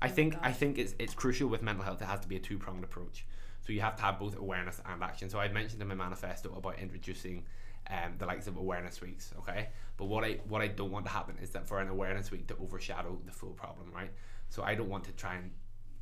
I 0.00 0.08
in 0.08 0.14
think 0.14 0.36
I 0.42 0.52
think 0.52 0.78
it's 0.78 0.94
it's 0.98 1.14
crucial 1.14 1.48
with 1.48 1.62
mental 1.62 1.84
health. 1.84 2.02
It 2.02 2.06
has 2.06 2.20
to 2.20 2.28
be 2.28 2.36
a 2.36 2.40
two 2.40 2.58
pronged 2.58 2.84
approach. 2.84 3.24
So 3.62 3.72
you 3.72 3.80
have 3.80 3.96
to 3.96 4.02
have 4.02 4.18
both 4.18 4.36
awareness 4.36 4.80
and 4.86 5.02
action. 5.02 5.28
So 5.30 5.38
I 5.38 5.48
mentioned 5.48 5.82
in 5.82 5.88
my 5.88 5.94
manifesto 5.94 6.54
about 6.56 6.78
introducing 6.78 7.44
um, 7.90 8.14
the 8.18 8.26
likes 8.26 8.46
of 8.46 8.56
awareness 8.56 9.00
weeks. 9.00 9.32
Okay, 9.38 9.68
but 9.96 10.06
what 10.06 10.24
I 10.24 10.38
what 10.48 10.60
I 10.60 10.68
don't 10.68 10.90
want 10.90 11.06
to 11.06 11.12
happen 11.12 11.36
is 11.42 11.50
that 11.50 11.66
for 11.66 11.80
an 11.80 11.88
awareness 11.88 12.30
week 12.30 12.46
to 12.48 12.56
overshadow 12.60 13.18
the 13.24 13.32
full 13.32 13.50
problem, 13.52 13.90
right? 13.94 14.10
So 14.48 14.62
I 14.62 14.74
don't 14.74 14.88
want 14.88 15.04
to 15.04 15.12
try 15.12 15.34
and, 15.34 15.50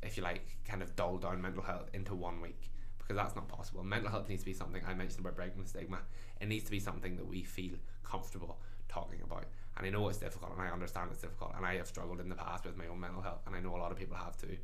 if 0.03 0.17
you 0.17 0.23
like, 0.23 0.57
kind 0.65 0.83
of 0.83 0.95
dull 0.95 1.17
down 1.17 1.41
mental 1.41 1.63
health 1.63 1.89
into 1.93 2.13
one 2.13 2.41
week 2.41 2.69
because 2.99 3.15
that's 3.15 3.35
not 3.35 3.47
possible. 3.47 3.83
Mental 3.83 4.09
health 4.09 4.29
needs 4.29 4.41
to 4.41 4.45
be 4.45 4.53
something 4.53 4.81
I 4.87 4.93
mentioned 4.93 5.19
about 5.21 5.35
breaking 5.35 5.61
the 5.61 5.67
stigma. 5.67 5.99
It 6.41 6.47
needs 6.47 6.65
to 6.65 6.71
be 6.71 6.79
something 6.79 7.15
that 7.17 7.25
we 7.25 7.43
feel 7.43 7.73
comfortable 8.03 8.59
talking 8.87 9.21
about. 9.23 9.45
And 9.77 9.85
I 9.85 9.89
know 9.89 10.07
it's 10.07 10.19
difficult, 10.19 10.53
and 10.53 10.61
I 10.61 10.71
understand 10.71 11.09
it's 11.11 11.21
difficult, 11.21 11.53
and 11.57 11.65
I 11.65 11.75
have 11.75 11.87
struggled 11.87 12.21
in 12.21 12.29
the 12.29 12.35
past 12.35 12.65
with 12.65 12.77
my 12.77 12.87
own 12.87 12.99
mental 12.99 13.21
health, 13.21 13.41
and 13.45 13.55
I 13.55 13.59
know 13.59 13.75
a 13.75 13.77
lot 13.77 13.91
of 13.91 13.97
people 13.97 14.15
have 14.15 14.37
too. 14.37 14.57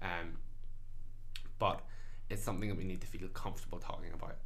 Um, 0.00 0.36
but 1.58 1.82
it's 2.30 2.42
something 2.42 2.68
that 2.68 2.78
we 2.78 2.84
need 2.84 3.00
to 3.00 3.06
feel 3.06 3.28
comfortable 3.28 3.78
talking 3.78 4.12
about. 4.14 4.36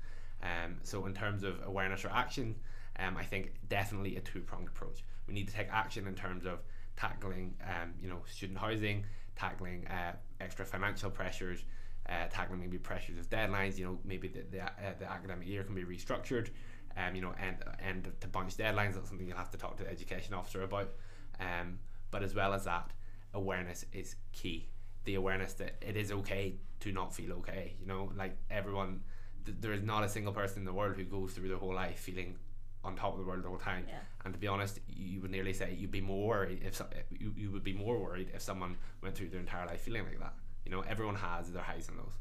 Um, 0.42 0.76
so 0.83 1.06
in 1.06 1.14
terms 1.14 1.42
of 1.42 1.61
awareness 1.64 2.04
or 2.04 2.09
action, 2.09 2.54
um, 2.99 3.16
I 3.16 3.25
think 3.25 3.52
definitely 3.68 4.16
a 4.16 4.21
two 4.21 4.40
pronged 4.40 4.68
approach. 4.68 5.04
We 5.26 5.35
need 5.35 5.49
to 5.49 5.54
take 5.54 5.68
action 5.71 6.06
in 6.06 6.14
terms 6.14 6.47
of 6.47 6.61
tackling, 6.97 7.54
um, 7.62 7.92
you 8.00 8.09
know, 8.09 8.23
student 8.30 8.59
housing, 8.59 9.04
tackling 9.37 9.87
uh, 9.87 10.12
extra 10.40 10.64
financial 10.64 11.11
pressures, 11.11 11.64
uh, 12.09 12.26
tackling 12.30 12.61
maybe 12.61 12.78
pressures 12.78 13.18
of 13.18 13.28
deadlines. 13.28 13.78
You 13.78 13.85
know, 13.87 13.99
maybe 14.04 14.28
the 14.28 14.45
the, 14.50 14.62
uh, 14.62 14.95
the 14.99 15.11
academic 15.11 15.47
year 15.47 15.62
can 15.62 15.75
be 15.75 15.85
restructured. 15.85 16.49
Um, 16.97 17.15
you 17.15 17.21
know, 17.23 17.35
and 17.38 17.57
and 17.79 18.11
to 18.21 18.29
bunch 18.29 18.57
deadlines. 18.57 18.95
That's 18.95 19.09
something 19.09 19.26
you'll 19.29 19.37
have 19.37 19.50
to 19.50 19.59
talk 19.59 19.76
to 19.79 19.85
the 19.85 19.91
education 19.91 20.33
officer 20.35 20.62
about. 20.62 20.91
Um, 21.38 21.79
but 22.11 22.23
as 22.23 22.35
well 22.35 22.55
as 22.55 22.65
that, 22.65 22.91
awareness 23.35 23.85
is 23.93 24.17
key. 24.33 24.69
The 25.05 25.17
awareness 25.17 25.53
that 25.55 25.76
it 25.83 25.97
is 25.97 26.11
okay 26.11 26.55
to 26.81 26.93
not 26.93 27.15
feel 27.15 27.33
okay. 27.35 27.75
You 27.81 27.87
know, 27.87 28.11
like 28.17 28.37
everyone, 28.50 29.03
th- 29.45 29.59
there 29.61 29.73
is 29.73 29.83
not 29.83 30.05
a 30.05 30.09
single 30.09 30.33
person 30.33 30.61
in 30.61 30.65
the 30.65 30.73
world 30.73 30.97
who 30.97 31.05
goes 31.05 31.33
through 31.33 31.49
their 31.49 31.59
whole 31.59 31.75
life 31.75 31.99
feeling 31.99 32.38
on 32.83 32.97
top 32.97 33.12
of 33.12 33.19
the 33.19 33.26
world 33.26 33.43
the 33.43 33.49
whole 33.49 33.59
time. 33.59 33.85
Yeah. 33.88 33.99
And 34.25 34.33
to 34.33 34.38
be 34.41 34.47
honest, 34.47 34.81
you 34.88 35.21
would 35.21 35.31
nearly 35.31 35.53
say 35.53 35.75
you'd 35.75 35.91
be 35.91 36.00
more 36.00 36.26
worried 36.29 36.62
if 36.65 36.76
so, 36.76 36.87
you, 37.11 37.35
you 37.37 37.50
would 37.50 37.65
be 37.65 37.73
more 37.73 37.99
worried 37.99 38.31
if 38.35 38.41
someone 38.41 38.76
went 39.03 39.17
through 39.17 39.29
their 39.29 39.41
entire 39.41 39.67
life 39.67 39.81
feeling 39.83 40.05
like 40.05 40.19
that. 40.21 40.35
You 40.65 40.71
know, 40.71 40.81
everyone 40.83 41.17
has 41.17 41.53
their 41.53 41.62
highs 41.62 41.88
and 41.88 41.99
lows. 41.99 42.12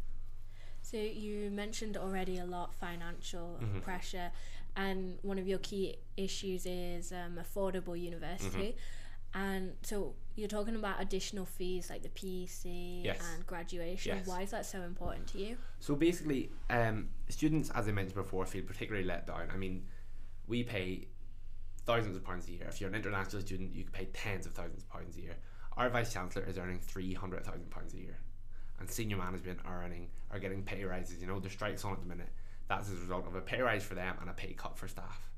So 0.82 0.98
you 0.98 1.50
mentioned 1.50 1.98
already 1.98 2.38
a 2.38 2.46
lot 2.46 2.74
financial 2.74 3.60
Mhm. 3.62 3.82
pressure, 3.82 4.32
and 4.75 5.17
one 5.22 5.39
of 5.39 5.48
your 5.48 5.60
key 5.60 5.96
issues 6.17 6.65
is 6.65 7.12
um, 7.12 7.39
affordable 7.39 8.00
university. 8.00 8.75
Mm-hmm. 8.75 9.41
And 9.41 9.74
so 9.82 10.13
you're 10.36 10.48
talking 10.48 10.75
about 10.75 11.01
additional 11.01 11.46
fees 11.46 11.89
like 11.89 12.03
the 12.03 12.10
PEC 12.10 13.03
Yes. 13.03 13.22
and 13.34 13.46
graduation. 13.46 14.17
Yes. 14.17 14.27
Why 14.27 14.44
is 14.44 14.51
that 14.51 14.65
so 14.65 14.82
important 14.82 15.27
to 15.27 15.39
you? 15.39 15.58
So 15.79 15.96
basically, 15.96 16.51
um, 16.70 17.10
students, 17.27 17.70
as 17.72 17.88
I 17.88 17.91
mentioned 17.91 18.15
before, 18.15 18.46
feel 18.46 18.63
particularly 18.63 19.05
let 19.05 19.27
down. 19.27 19.50
I 19.53 19.58
mean, 19.58 19.86
we 20.48 20.63
pay 20.63 21.08
thousands 21.86 22.15
of 22.15 22.24
pounds 22.24 22.48
a 22.48 22.51
year. 22.51 22.65
If 22.70 22.79
you're 22.79 22.89
an 22.89 22.96
international 22.96 23.41
student, 23.41 23.75
you 23.75 23.84
can 23.84 23.91
pay 23.91 24.05
tens 24.13 24.46
of 24.46 24.53
thousands 24.53 24.84
of 24.84 24.89
pounds 24.89 25.17
a 25.17 25.22
year. 25.22 25.36
Our 25.77 25.89
vice 25.89 26.13
chancellor 26.13 26.46
is 26.48 26.58
earning 26.58 26.79
three 26.79 27.13
hundred 27.13 27.44
thousand 27.44 27.70
pounds 27.70 27.94
a 27.94 27.98
year, 27.98 28.17
and 28.79 28.89
senior 28.89 29.17
management 29.17 29.60
are 29.65 29.84
earning 29.84 30.08
are 30.32 30.39
getting 30.39 30.63
pay 30.63 30.86
rises. 30.86 31.20
You 31.20 31.27
know, 31.27 31.39
there's 31.41 31.53
strikes 31.53 31.84
on 31.84 31.91
at 31.94 32.00
the 32.00 32.05
minute. 32.08 32.29
That's 32.67 32.89
as 32.89 32.98
a 32.98 33.01
result 33.01 33.27
of 33.27 33.36
a 33.36 33.41
pay 33.41 33.62
rise 33.62 33.84
for 33.84 33.95
them 33.95 34.15
and 34.22 34.29
a 34.29 34.34
pay 34.34 34.53
cut 34.53 34.77
for 34.77 34.88
staff. 34.88 35.29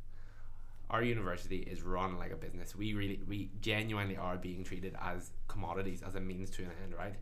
Our 0.89 1.03
university 1.03 1.57
is 1.57 1.81
run 1.81 2.17
like 2.17 2.31
a 2.31 2.38
business. 2.38 2.75
We 2.75 2.93
really, 2.93 3.19
we 3.27 3.50
genuinely 3.60 4.15
are 4.15 4.38
being 4.38 4.63
treated 4.63 4.96
as 5.01 5.31
commodities, 5.50 6.01
as 6.01 6.15
a 6.15 6.22
means 6.22 6.50
to 6.51 6.63
an 6.63 6.72
end, 6.84 6.93
right? 6.98 7.15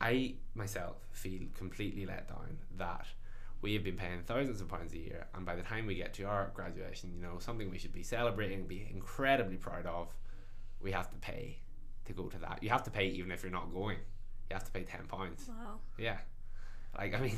I 0.00 0.34
myself 0.54 0.96
feel 1.12 1.42
completely 1.56 2.04
let 2.06 2.28
down 2.28 2.58
that 2.78 3.06
we 3.62 3.74
have 3.74 3.84
been 3.84 3.96
paying 3.96 4.20
thousands 4.26 4.60
of 4.60 4.68
pounds 4.68 4.92
a 4.92 4.98
year, 4.98 5.26
and 5.34 5.46
by 5.46 5.54
the 5.54 5.62
time 5.62 5.86
we 5.86 5.94
get 5.94 6.12
to 6.14 6.24
our 6.24 6.50
graduation, 6.54 7.12
you 7.14 7.22
know, 7.22 7.38
something 7.38 7.70
we 7.70 7.78
should 7.78 7.92
be 7.92 8.02
celebrating, 8.02 8.66
be 8.66 8.86
incredibly 8.92 9.56
proud 9.56 9.86
of, 9.86 10.14
we 10.80 10.92
have 10.92 11.08
to 11.10 11.16
pay 11.16 11.58
to 12.04 12.12
go 12.12 12.24
to 12.28 12.38
that. 12.38 12.62
You 12.62 12.68
have 12.70 12.82
to 12.84 12.90
pay 12.90 13.06
even 13.08 13.32
if 13.32 13.42
you're 13.42 13.52
not 13.52 13.72
going. 13.72 13.96
You 14.50 14.54
have 14.54 14.64
to 14.64 14.70
pay 14.70 14.82
ten 14.82 15.06
pounds. 15.06 15.48
Wow. 15.48 15.78
Yeah, 15.98 16.18
like 16.96 17.14
I 17.14 17.20
mean, 17.20 17.36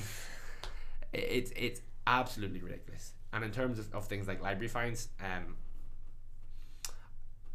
it's 1.12 1.52
it's 1.56 1.80
absolutely 2.06 2.60
ridiculous. 2.60 3.12
And 3.32 3.44
in 3.44 3.50
terms 3.50 3.78
of, 3.78 3.94
of 3.94 4.06
things 4.06 4.26
like 4.26 4.42
library 4.42 4.68
fines, 4.68 5.08
um, 5.20 5.56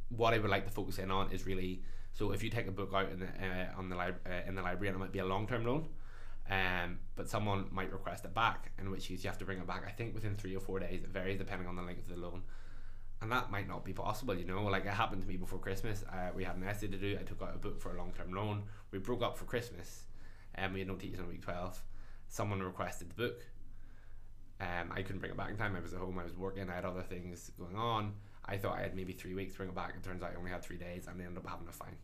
what 0.10 0.34
I 0.34 0.40
would 0.40 0.52
like 0.52 0.66
to 0.66 0.72
focus 0.72 1.00
in 1.00 1.12
on 1.12 1.32
is 1.32 1.46
really 1.46 1.82
so 2.14 2.32
if 2.32 2.44
you 2.44 2.50
take 2.50 2.68
a 2.68 2.72
book 2.72 2.92
out 2.94 3.12
in 3.12 3.20
the 3.20 3.26
uh, 3.26 3.78
on 3.78 3.90
the 3.90 3.96
lib- 3.96 4.22
uh, 4.26 4.48
in 4.48 4.56
the 4.56 4.62
library 4.62 4.90
and 4.90 4.96
it 4.96 5.00
might 5.00 5.12
be 5.12 5.20
a 5.20 5.26
long 5.26 5.48
term 5.48 5.66
loan, 5.66 5.88
um, 6.50 7.00
but 7.16 7.28
someone 7.28 7.66
might 7.72 7.92
request 7.92 8.24
it 8.26 8.34
back, 8.34 8.72
in 8.80 8.92
which 8.92 9.08
case 9.08 9.24
you 9.24 9.30
have 9.30 9.40
to 9.40 9.46
bring 9.46 9.60
it 9.60 9.68
back. 9.68 9.84
I 9.88 9.92
think 9.92 10.14
within 10.14 10.36
three 10.36 10.56
or 10.56 10.60
four 10.60 10.80
days. 10.80 11.04
It 11.04 11.10
varies 11.10 11.38
depending 11.40 11.68
on 11.68 11.76
the 11.76 11.82
length 11.82 12.10
of 12.10 12.16
the 12.16 12.22
loan, 12.22 12.44
and 13.22 13.32
that 13.32 13.50
might 13.50 13.68
not 13.68 13.84
be 13.84 13.94
possible. 13.94 14.36
You 14.36 14.46
know, 14.46 14.64
like 14.66 14.86
it 14.86 14.94
happened 14.94 15.24
to 15.24 15.28
me 15.28 15.38
before 15.38 15.58
Christmas. 15.58 16.04
Uh, 16.12 16.30
we 16.36 16.44
had 16.44 16.56
an 16.56 16.64
essay 16.64 16.88
to 16.88 16.98
do. 16.98 17.18
I 17.20 17.24
took 17.24 17.42
out 17.42 17.56
a 17.56 17.58
book 17.58 17.82
for 17.82 17.96
a 17.96 17.98
long 17.98 18.14
term 18.16 18.32
loan. 18.32 18.64
We 18.92 19.00
broke 19.00 19.24
up 19.24 19.38
for 19.38 19.46
Christmas, 19.46 20.04
and 20.54 20.72
we 20.74 20.80
had 20.80 20.88
no 20.88 20.96
teachers 20.96 21.20
on 21.20 21.28
week 21.28 21.42
twelve. 21.42 21.82
Someone 22.34 22.64
requested 22.64 23.12
the 23.12 23.14
book. 23.14 23.46
Um, 24.60 24.92
I 24.92 25.04
couldn't 25.04 25.20
bring 25.20 25.32
it 25.32 25.38
back 25.38 25.52
in 25.52 25.56
time. 25.56 25.76
I 25.76 25.82
was 25.82 25.94
at 25.94 26.00
home. 26.00 26.18
I 26.18 26.24
was 26.24 26.36
working. 26.36 26.68
I 26.68 26.74
had 26.74 26.84
other 26.84 27.04
things 27.04 27.52
going 27.60 27.76
on. 27.76 28.14
I 28.44 28.58
thought 28.58 28.76
I 28.76 28.82
had 28.82 28.96
maybe 28.96 29.14
three 29.14 29.36
weeks 29.36 29.54
to 29.54 29.58
bring 29.60 29.70
it 29.70 29.76
back. 29.76 29.94
It 29.96 30.04
turns 30.04 30.24
out 30.24 30.32
I 30.34 30.40
only 30.40 30.50
had 30.50 30.64
three 30.64 30.78
days, 30.78 31.06
and 31.06 31.20
they 31.20 31.26
ended 31.26 31.46
up 31.46 31.48
having 31.48 31.68
a 31.68 31.72
fine. 31.72 31.96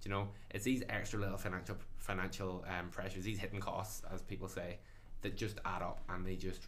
Do 0.00 0.08
you 0.08 0.14
know, 0.14 0.28
it's 0.50 0.64
these 0.64 0.82
extra 0.88 1.20
little 1.20 1.36
financial 1.36 1.76
financial 1.98 2.64
um, 2.66 2.88
pressures, 2.88 3.24
these 3.24 3.38
hidden 3.38 3.60
costs, 3.60 4.00
as 4.10 4.22
people 4.22 4.48
say, 4.48 4.78
that 5.20 5.36
just 5.36 5.58
add 5.66 5.82
up, 5.82 6.00
and 6.08 6.24
they 6.26 6.36
just 6.36 6.62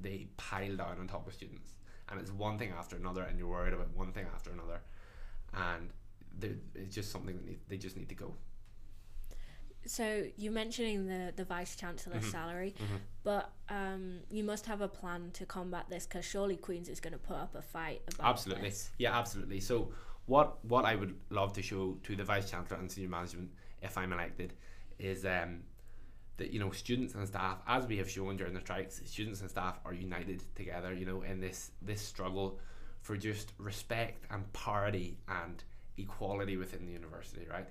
they 0.00 0.28
pile 0.38 0.74
down 0.74 0.96
on 1.00 1.06
top 1.06 1.26
of 1.26 1.34
students. 1.34 1.74
And 2.08 2.18
it's 2.18 2.30
one 2.30 2.56
thing 2.56 2.72
after 2.78 2.96
another, 2.96 3.24
and 3.24 3.38
you're 3.38 3.48
worried 3.48 3.74
about 3.74 3.94
one 3.94 4.12
thing 4.12 4.24
after 4.34 4.50
another, 4.52 4.80
and 5.52 5.90
it's 6.74 6.94
just 6.94 7.12
something 7.12 7.36
that 7.36 7.44
need, 7.44 7.58
they 7.68 7.76
just 7.76 7.98
need 7.98 8.08
to 8.08 8.14
go. 8.14 8.32
So 9.88 10.24
you're 10.36 10.52
mentioning 10.52 11.06
the 11.06 11.32
the 11.34 11.44
vice 11.44 11.74
chancellor's 11.76 12.24
Mhm. 12.24 12.30
salary, 12.30 12.74
Mm-hmm. 12.78 12.96
but 13.24 13.50
um, 13.68 14.20
you 14.30 14.44
must 14.44 14.66
have 14.66 14.80
a 14.80 14.88
plan 14.88 15.30
to 15.32 15.46
combat 15.46 15.86
this 15.88 16.06
because 16.06 16.24
surely 16.24 16.56
Queens 16.56 16.88
is 16.88 17.00
going 17.00 17.12
to 17.12 17.18
put 17.18 17.36
up 17.36 17.54
a 17.54 17.62
fight 17.62 18.02
about 18.14 18.26
absolutely 18.30 18.68
this. 18.70 18.90
yeah 18.98 19.18
absolutely 19.18 19.60
so 19.60 19.92
what 20.26 20.62
what 20.64 20.84
i 20.84 20.94
would 20.94 21.14
love 21.30 21.52
to 21.54 21.62
show 21.62 21.96
to 22.02 22.14
the 22.16 22.24
vice 22.24 22.50
chancellor 22.50 22.78
and 22.78 22.90
senior 22.90 23.08
management 23.08 23.50
if 23.82 23.96
i'm 23.98 24.12
elected 24.12 24.52
is 24.98 25.24
um 25.24 25.62
that 26.36 26.50
you 26.52 26.60
know 26.60 26.70
students 26.70 27.14
and 27.14 27.26
staff 27.26 27.58
as 27.66 27.86
we 27.86 27.96
have 27.96 28.08
shown 28.10 28.36
during 28.36 28.52
the 28.54 28.60
strikes 28.60 29.00
students 29.06 29.40
and 29.40 29.50
staff 29.50 29.78
are 29.86 29.94
united 29.94 30.42
together 30.54 30.92
you 30.94 31.06
know 31.06 31.22
in 31.22 31.40
this 31.40 31.70
this 31.82 32.00
struggle 32.00 32.58
for 33.00 33.16
just 33.16 33.52
respect 33.58 34.24
and 34.30 34.50
parity 34.52 35.18
and 35.28 35.64
equality 35.98 36.56
within 36.56 36.84
the 36.86 36.92
university 36.92 37.46
right 37.50 37.68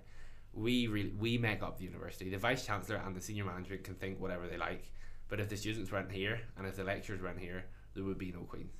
we 0.53 0.87
really 0.87 1.13
we 1.19 1.37
make 1.37 1.61
up 1.61 1.77
the 1.77 1.83
university 1.83 2.29
the 2.29 2.37
vice 2.37 2.65
chancellor 2.65 3.01
and 3.05 3.15
the 3.15 3.21
senior 3.21 3.45
management 3.45 3.83
can 3.83 3.95
think 3.95 4.19
whatever 4.19 4.47
they 4.47 4.57
like 4.57 4.91
but 5.29 5.39
if 5.39 5.49
the 5.49 5.57
students 5.57 5.91
weren't 5.91 6.11
here 6.11 6.39
and 6.57 6.67
if 6.67 6.75
the 6.75 6.83
lecturers 6.83 7.21
weren't 7.21 7.39
here 7.39 7.65
there 7.93 8.03
would 8.03 8.17
be 8.17 8.31
no 8.31 8.41
queens 8.41 8.73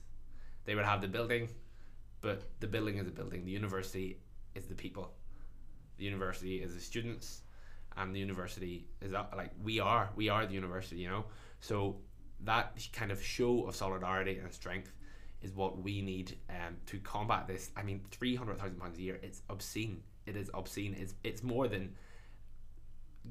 they 0.66 0.76
would 0.76 0.86
have 0.86 1.02
the 1.02 1.08
building 1.08 1.48
but 2.22 2.44
the 2.60 2.68
building 2.68 2.98
is 2.98 3.08
a 3.08 3.12
building. 3.12 3.46
The 3.46 3.52
university 3.52 4.18
is 4.56 4.66
the 4.66 4.76
people. 4.76 5.14
The 5.98 6.06
university 6.06 6.58
is 6.58 6.74
the 6.74 6.82
students, 6.82 7.42
and 7.96 8.14
the 8.14 8.20
university 8.20 8.88
is 9.02 9.12
like 9.12 9.52
we 9.64 9.80
are. 9.80 10.10
We 10.16 10.30
are 10.30 10.46
the 10.46 10.54
university, 10.54 11.02
you 11.02 11.10
know. 11.10 11.26
So 11.60 11.98
that 12.42 12.88
kind 12.94 13.12
of 13.12 13.22
show 13.22 13.66
of 13.68 13.76
solidarity 13.76 14.38
and 14.38 14.54
strength 14.54 14.94
is 15.42 15.54
what 15.54 15.82
we 15.82 16.02
need 16.02 16.38
um, 16.50 16.78
to 16.88 17.00
combat 17.00 17.48
this. 17.48 17.72
I 17.76 17.84
mean, 17.84 18.02
three 18.12 18.36
hundred 18.36 18.60
thousand 18.60 18.80
pounds 18.80 18.98
a 18.98 19.02
year. 19.02 19.20
It's 19.22 19.42
obscene. 19.50 20.02
It 20.28 20.36
is 20.36 20.50
obscene. 20.54 20.96
It's 21.00 21.16
it's 21.24 21.44
more 21.44 21.68
than 21.68 21.96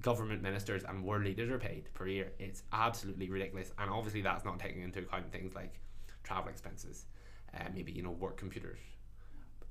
government 0.00 0.43
ministers 0.43 0.85
and 0.85 1.05
world 1.05 1.25
leaders 1.25 1.50
are 1.50 1.59
paid 1.59 1.88
per 1.95 2.07
year. 2.07 2.33
It's 2.38 2.62
absolutely 2.73 3.31
ridiculous, 3.31 3.73
and 3.79 3.91
obviously 3.91 4.23
that's 4.23 4.45
not 4.45 4.59
taking 4.59 4.83
into 4.83 5.00
account 5.00 5.31
things 5.31 5.55
like 5.55 5.81
travel 6.25 6.50
expenses, 6.50 7.07
uh, 7.55 7.65
maybe 7.75 7.93
you 7.93 8.03
know 8.03 8.11
work 8.11 8.37
computers, 8.37 8.79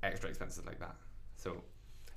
extra 0.02 0.28
expenses 0.28 0.64
like 0.64 0.80
that. 0.80 0.96
So, 1.36 1.62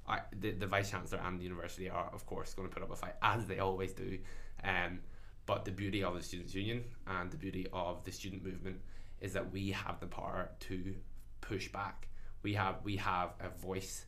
I 0.08 0.22
the, 0.40 0.52
the 0.52 0.68
vice 0.68 0.90
chancellor 0.92 1.22
and 1.26 1.40
the 1.40 1.44
university 1.44 1.90
are 1.90 2.10
of 2.14 2.26
course 2.26 2.54
going 2.54 2.70
to 2.70 2.74
put 2.74 2.84
up 2.84 2.92
a 2.92 2.96
fight 2.96 3.16
as 3.22 3.46
they 3.46 3.60
always 3.60 3.94
do. 3.94 4.18
Um, 4.64 5.00
but 5.46 5.66
the 5.66 5.72
beauty 5.72 6.04
of 6.04 6.14
the 6.14 6.22
students' 6.22 6.54
union 6.54 6.84
and 7.08 7.32
the 7.32 7.38
beauty 7.38 7.66
of 7.74 8.04
the 8.04 8.12
student 8.12 8.44
movement 8.44 8.82
is 9.20 9.34
that 9.34 9.52
we 9.52 9.72
have 9.72 10.00
the 10.00 10.06
power 10.06 10.52
to 10.60 10.96
push 11.42 11.72
back. 11.72 12.08
We 12.44 12.54
have 12.54 12.76
we 12.84 12.96
have 12.98 13.32
a 13.40 13.50
voice, 13.50 14.06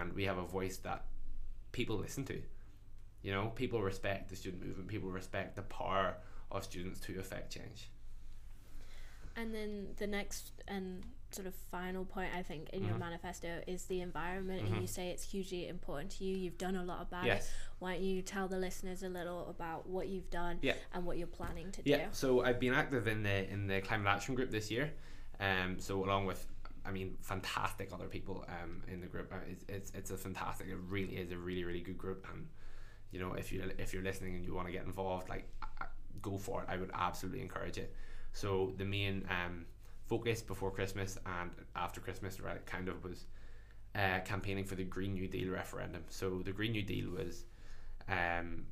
and 0.00 0.12
we 0.14 0.24
have 0.24 0.38
a 0.38 0.44
voice 0.44 0.78
that 0.78 1.04
people 1.72 1.96
listen 1.96 2.24
to. 2.26 2.42
You 3.22 3.32
know, 3.32 3.48
people 3.54 3.82
respect 3.82 4.28
the 4.30 4.36
student 4.36 4.64
movement. 4.64 4.88
People 4.88 5.10
respect 5.10 5.56
the 5.56 5.62
power 5.62 6.16
of 6.50 6.64
students 6.64 7.00
to 7.00 7.18
affect 7.18 7.52
change. 7.52 7.90
And 9.36 9.54
then 9.54 9.88
the 9.96 10.06
next 10.06 10.52
and 10.68 11.04
sort 11.32 11.46
of 11.46 11.54
final 11.70 12.04
point 12.04 12.30
I 12.34 12.42
think 12.42 12.70
in 12.70 12.84
your 12.84 12.94
Mhm. 12.94 13.00
manifesto 13.00 13.62
is 13.66 13.84
the 13.86 14.00
environment, 14.00 14.62
and 14.62 14.76
Mhm. 14.76 14.80
you 14.82 14.86
say 14.86 15.10
it's 15.10 15.24
hugely 15.24 15.66
important 15.68 16.12
to 16.12 16.24
you. 16.24 16.36
You've 16.36 16.56
done 16.56 16.76
a 16.76 16.84
lot 16.84 17.02
about 17.02 17.24
it. 17.24 17.28
Yes. 17.28 17.52
Why 17.80 17.94
don't 17.94 18.04
you 18.04 18.22
tell 18.22 18.48
the 18.48 18.58
listeners 18.58 19.02
a 19.02 19.08
little 19.08 19.48
about 19.50 19.86
what 19.88 20.08
you've 20.08 20.30
done 20.30 20.60
Yeah. 20.62 20.76
and 20.92 21.04
what 21.04 21.18
you're 21.18 21.26
planning 21.26 21.72
to 21.72 21.82
Yeah. 21.84 22.06
do? 22.06 22.12
So 22.12 22.42
I've 22.42 22.60
been 22.60 22.72
active 22.72 23.06
in 23.08 23.22
the 23.24 23.50
in 23.50 23.66
the 23.66 23.80
climate 23.82 24.06
action 24.06 24.34
group 24.34 24.50
this 24.50 24.70
year. 24.70 24.94
Um. 25.40 25.78
So 25.80 26.02
along 26.02 26.24
with, 26.26 26.46
I 26.86 26.90
mean, 26.92 27.16
fantastic 27.20 27.90
other 27.92 28.06
people 28.06 28.44
um 28.48 28.82
in 28.92 29.00
the 29.00 29.06
group. 29.06 29.32
Uh, 29.32 29.36
It's 29.50 29.64
it's 29.68 29.90
it's 29.94 30.10
a 30.10 30.16
fantastic. 30.16 30.68
It 30.68 30.76
really 30.88 31.16
is 31.16 31.32
a 31.32 31.38
really 31.38 31.64
really 31.64 31.80
good 31.80 31.98
group. 31.98 32.26
And 32.32 32.46
you 33.10 33.20
know, 33.20 33.34
if 33.34 33.52
you 33.52 33.62
if 33.78 33.92
you're 33.92 34.02
listening 34.02 34.36
and 34.36 34.44
you 34.44 34.54
want 34.54 34.66
to 34.68 34.72
get 34.72 34.84
involved, 34.84 35.28
like, 35.28 35.48
go 36.22 36.38
for 36.38 36.62
it. 36.62 36.68
I 36.68 36.76
would 36.76 36.90
absolutely 36.94 37.40
encourage 37.42 37.78
it. 37.78 37.94
So 38.32 38.72
the 38.76 38.84
main 38.84 39.26
um 39.30 39.66
focus 40.06 40.42
before 40.42 40.70
Christmas 40.70 41.18
and 41.26 41.50
after 41.74 42.00
Christmas, 42.00 42.40
right, 42.40 42.64
kind 42.66 42.88
of 42.88 43.02
was 43.04 43.26
uh, 43.94 44.20
campaigning 44.24 44.64
for 44.64 44.74
the 44.74 44.84
Green 44.84 45.14
New 45.14 45.28
Deal 45.28 45.50
referendum. 45.52 46.04
So 46.08 46.42
the 46.44 46.52
Green 46.52 46.72
New 46.72 46.82
Deal 46.82 47.10
was 47.10 47.44
um, 48.08 48.66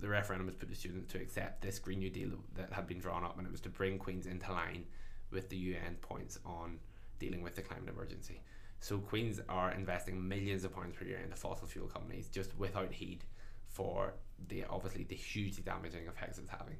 the 0.00 0.08
referendum 0.08 0.46
was 0.46 0.54
put 0.56 0.68
to 0.68 0.74
students 0.74 1.12
to 1.12 1.18
accept 1.20 1.62
this 1.62 1.78
Green 1.78 2.00
New 2.00 2.10
Deal 2.10 2.30
that 2.54 2.72
had 2.72 2.86
been 2.86 2.98
drawn 2.98 3.24
up, 3.24 3.38
and 3.38 3.46
it 3.46 3.50
was 3.50 3.60
to 3.62 3.68
bring 3.68 3.98
Queens 3.98 4.26
into 4.26 4.50
line 4.52 4.84
with 5.30 5.48
the 5.48 5.56
UN 5.56 5.96
points 6.00 6.38
on 6.44 6.78
dealing 7.18 7.42
with 7.42 7.54
the 7.54 7.62
climate 7.62 7.88
emergency. 7.88 8.40
So 8.80 8.98
Queens 8.98 9.40
are 9.48 9.72
investing 9.72 10.26
millions 10.28 10.64
of 10.64 10.74
pounds 10.74 10.96
per 10.96 11.04
year 11.04 11.18
into 11.18 11.36
fossil 11.36 11.66
fuel 11.66 11.88
companies 11.88 12.28
just 12.28 12.56
without 12.58 12.92
heed 12.92 13.24
for 13.68 14.14
the 14.48 14.64
obviously 14.68 15.04
the 15.04 15.14
hugely 15.14 15.62
damaging 15.62 16.06
effects 16.06 16.38
it's 16.38 16.50
having. 16.50 16.76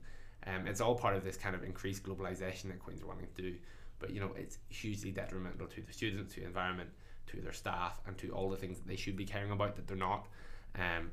Um, 0.47 0.67
it's 0.67 0.81
all 0.81 0.95
part 0.95 1.17
of 1.17 1.25
this 1.25 1.37
kind 1.37 1.55
of 1.57 1.65
increased 1.65 2.03
globalization 2.03 2.65
that 2.65 2.79
Queens 2.79 3.03
are 3.03 3.07
wanting 3.07 3.27
to 3.35 3.43
do, 3.43 3.55
but 3.99 4.11
you 4.11 4.21
know 4.21 4.33
it's 4.37 4.59
hugely 4.69 5.11
detrimental 5.11 5.67
to 5.69 5.81
the 5.83 5.93
students, 5.93 6.35
to 6.35 6.41
the 6.41 6.47
environment, 6.47 6.91
to 7.29 7.41
their 7.41 7.53
staff, 7.53 8.01
and 8.07 8.17
to 8.19 8.31
all 8.31 8.51
the 8.51 8.57
things 8.57 8.79
that 8.79 8.87
they 8.87 8.97
should 8.97 9.17
be 9.17 9.25
caring 9.25 9.51
about 9.51 9.75
that 9.77 9.87
they're 9.89 9.97
not. 9.97 10.27
Um, 10.77 11.11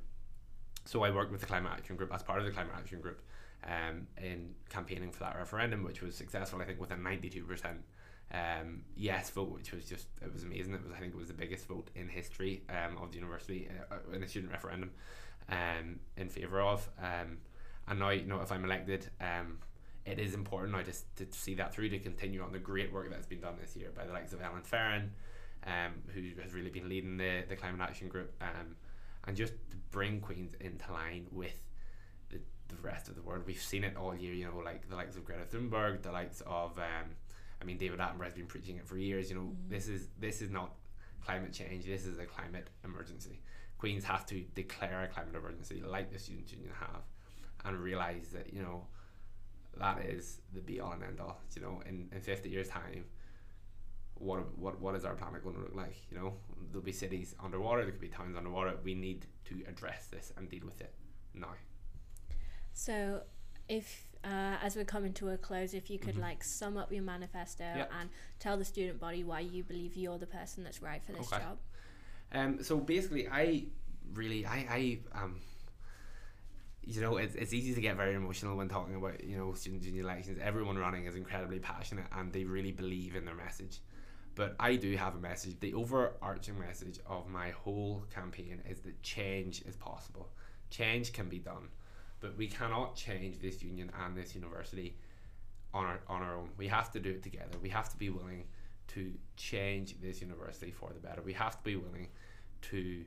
so 0.86 1.04
I 1.04 1.12
worked 1.12 1.32
with 1.32 1.40
the 1.40 1.48
Climate 1.48 1.72
Action 1.74 1.96
Group 1.96 2.14
as 2.14 2.22
part 2.22 2.40
of 2.40 2.46
the 2.46 2.52
Climate 2.52 2.74
Action 2.78 3.00
Group 3.00 3.22
um, 3.66 4.06
in 4.22 4.54
campaigning 4.70 5.12
for 5.12 5.22
that 5.22 5.38
referendum, 5.38 5.84
which 5.84 6.02
was 6.02 6.14
successful. 6.14 6.62
I 6.62 6.66
think 6.66 6.80
with 6.80 6.92
a 6.92 6.98
ninety-two 6.98 7.46
percent 7.46 7.78
um, 8.34 8.82
yes 8.96 9.30
vote, 9.30 9.52
which 9.52 9.72
was 9.72 9.86
just 9.86 10.08
it 10.22 10.32
was 10.34 10.44
amazing. 10.44 10.74
It 10.74 10.84
was 10.84 10.92
I 10.92 11.00
think 11.00 11.14
it 11.14 11.18
was 11.18 11.28
the 11.28 11.34
biggest 11.34 11.68
vote 11.68 11.90
in 11.96 12.08
history 12.08 12.64
um, 12.70 12.98
of 13.02 13.12
the 13.12 13.18
university 13.18 13.70
uh, 13.92 14.16
in 14.16 14.24
a 14.24 14.28
student 14.28 14.52
referendum 14.52 14.92
um, 15.50 16.00
in 16.18 16.30
favour 16.30 16.62
of. 16.62 16.88
Um, 17.00 17.38
and 17.88 18.00
now 18.00 18.10
you 18.10 18.26
know 18.26 18.42
if 18.42 18.52
I'm 18.52 18.66
elected, 18.66 19.10
um, 19.22 19.60
it 20.06 20.20
is 20.20 20.34
important 20.34 20.74
now 20.74 20.82
to, 20.82 21.26
to 21.26 21.38
see 21.38 21.54
that 21.56 21.74
through 21.74 21.90
to 21.90 22.00
continue 22.00 22.42
on 22.42 22.52
the 22.52 22.60
great 22.60 22.92
work 22.92 23.10
that's 23.10 23.28
been 23.28 23.42
done 23.42 23.56
this 23.62 23.76
year 23.76 23.90
by 23.96 24.06
the 24.06 24.14
likes 24.14 24.34
of 24.34 24.42
Ellen 24.42 24.64
Farron, 24.64 25.12
um, 25.66 25.94
who 26.14 26.22
has 26.42 26.54
really 26.54 26.70
been 26.70 26.90
leading 26.90 27.18
the 27.18 27.44
the 27.48 27.56
climate 27.56 27.82
action 27.82 28.08
group, 28.08 28.34
um, 28.42 28.76
and 29.28 29.38
just 29.38 29.54
to 29.70 29.78
bring 29.92 30.20
Queens 30.20 30.54
into 30.60 30.92
line 30.92 31.28
with 31.32 31.60
the, 32.30 32.40
the 32.70 32.82
rest 32.82 33.10
of 33.10 33.16
the 33.16 33.22
world. 33.22 33.44
We've 33.46 33.62
seen 33.62 33.84
it 33.84 33.96
all 33.96 34.16
year, 34.16 34.34
you 34.34 34.46
know, 34.46 34.58
like 34.58 34.90
the 34.90 34.96
likes 34.96 35.16
of 35.16 35.24
Greta 35.24 35.44
Thunberg, 35.44 36.02
the 36.02 36.12
likes 36.12 36.42
of, 36.42 36.78
um, 36.80 37.12
I 37.64 37.66
mean, 37.66 37.78
David 37.78 38.00
Attenborough 38.00 38.26
has 38.26 38.34
been 38.34 38.46
preaching 38.46 38.76
it 38.76 38.86
for 38.86 38.98
years. 38.98 39.30
You 39.30 39.38
know, 39.38 39.44
Mhm. 39.56 39.70
this 39.70 39.88
is 39.88 40.10
this 40.20 40.42
is 40.42 40.52
not 40.52 40.76
climate 41.22 41.54
change. 41.54 41.86
This 41.86 42.06
is 42.06 42.20
a 42.20 42.26
climate 42.26 42.70
emergency. 42.84 43.42
Queens 43.78 44.04
have 44.04 44.26
to 44.28 44.42
declare 44.54 45.04
a 45.04 45.08
climate 45.08 45.36
emergency 45.36 45.82
like 45.82 46.12
the 46.12 46.20
student 46.20 46.52
union 46.52 46.72
have, 46.74 47.04
and 47.66 47.78
realize 47.80 48.30
that 48.32 48.54
you 48.54 48.62
know 48.62 48.88
that 49.78 50.06
is 50.06 50.42
the 50.54 50.62
be 50.62 50.80
all 50.82 50.92
and 50.92 51.04
end 51.04 51.20
all. 51.22 51.40
You 51.56 51.62
know, 51.62 51.82
in, 51.86 52.10
in 52.12 52.20
fifty 52.22 52.50
years' 52.50 52.68
time, 52.68 53.06
what 54.16 54.58
what 54.58 54.80
what 54.82 54.96
is 54.96 55.06
our 55.06 55.16
planet 55.16 55.42
going 55.44 55.56
to 55.56 55.62
look 55.62 55.76
like? 55.76 55.96
You 56.12 56.18
know, 56.18 56.38
there'll 56.70 56.84
be 56.84 56.92
cities 56.92 57.34
underwater, 57.42 57.84
there 57.84 57.92
could 57.92 58.02
be 58.02 58.10
towns 58.10 58.36
underwater. 58.36 58.78
We 58.84 58.94
need 58.94 59.26
to 59.46 59.64
address 59.68 60.08
this 60.08 60.34
and 60.36 60.50
deal 60.50 60.66
with 60.66 60.82
it 60.82 60.94
now. 61.34 61.56
So, 62.74 63.24
if 63.70 64.08
uh, 64.24 64.58
as 64.62 64.76
we're 64.76 64.86
coming 64.86 65.14
to 65.14 65.30
a 65.30 65.38
close, 65.38 65.74
if 65.74 65.90
you 65.90 66.00
could 66.00 66.16
Mhm. 66.16 66.22
like 66.22 66.44
sum 66.44 66.78
up 66.78 66.92
your 66.92 67.04
manifesto 67.04 67.64
Yep. 67.64 67.92
and 68.00 68.10
tell 68.40 68.58
the 68.58 68.66
student 68.66 69.00
body 69.00 69.24
why 69.24 69.42
you 69.42 69.64
believe 69.64 69.96
you're 69.96 70.18
the 70.18 70.28
person 70.28 70.64
that's 70.64 70.82
right 70.82 71.04
for 71.04 71.12
this 71.14 71.32
Okay. 71.32 71.44
job. 71.44 71.58
Um, 72.32 72.64
so 72.64 72.80
basically, 72.80 73.28
I 73.28 73.66
really, 74.14 74.46
I, 74.46 74.66
I, 74.70 75.00
um, 75.24 75.40
you 76.86 77.00
know, 77.02 77.18
it's, 77.18 77.36
it's 77.36 77.54
easy 77.54 77.74
to 77.74 77.82
get 77.82 77.96
very 77.96 78.14
emotional 78.16 78.58
when 78.58 78.68
talking 78.68 78.96
about, 78.96 79.24
you 79.24 79.38
know, 79.38 79.54
student 79.54 79.84
union 79.84 80.04
elections. 80.04 80.40
Everyone 80.42 80.78
running 80.78 81.06
is 81.06 81.16
incredibly 81.16 81.60
passionate 81.60 82.06
and 82.12 82.34
they 82.34 82.44
really 82.44 82.72
believe 82.72 83.16
in 83.16 83.24
their 83.26 83.36
message. 83.36 83.80
But 84.36 84.56
I 84.60 84.76
do 84.76 84.96
have 84.98 85.16
a 85.16 85.20
message. 85.20 85.60
The 85.60 85.74
overarching 85.76 86.60
message 86.60 87.00
of 87.06 87.28
my 87.30 87.52
whole 87.52 88.06
campaign 88.14 88.62
is 88.68 88.80
that 88.82 89.02
change 89.04 89.62
is 89.62 89.76
possible. 89.76 90.30
Change 90.72 91.14
can 91.14 91.30
be 91.30 91.38
done, 91.40 91.70
but 92.24 92.38
we 92.38 92.48
cannot 92.48 92.96
change 92.96 93.40
this 93.40 93.62
union 93.62 93.92
and 94.04 94.16
this 94.16 94.34
university 94.34 94.96
on 95.74 95.84
our 95.86 96.00
on 96.08 96.22
our 96.24 96.38
own. 96.38 96.50
We 96.58 96.70
have 96.70 96.90
to 96.94 97.00
do 97.00 97.10
it 97.10 97.22
together. 97.22 97.58
We 97.62 97.70
have 97.70 97.90
to 97.90 97.98
be 97.98 98.10
willing 98.10 98.46
to 98.96 99.12
change 99.36 100.00
this 100.02 100.22
university 100.22 100.72
for 100.72 100.92
the 100.94 101.02
better. 101.02 101.22
We 101.22 101.34
have 101.34 101.58
to 101.58 101.64
be 101.64 101.76
willing 101.76 102.08
to 102.70 103.04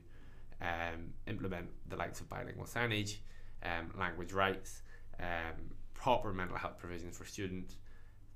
um, 0.61 1.13
implement 1.25 1.67
the 1.89 1.95
likes 1.95 2.19
of 2.19 2.29
bilingual 2.29 2.67
signage, 2.67 3.17
um, 3.63 3.91
language 3.97 4.33
rights, 4.33 4.83
um, 5.19 5.57
proper 5.95 6.31
mental 6.31 6.57
health 6.57 6.77
provisions 6.77 7.17
for 7.17 7.25
students, 7.25 7.77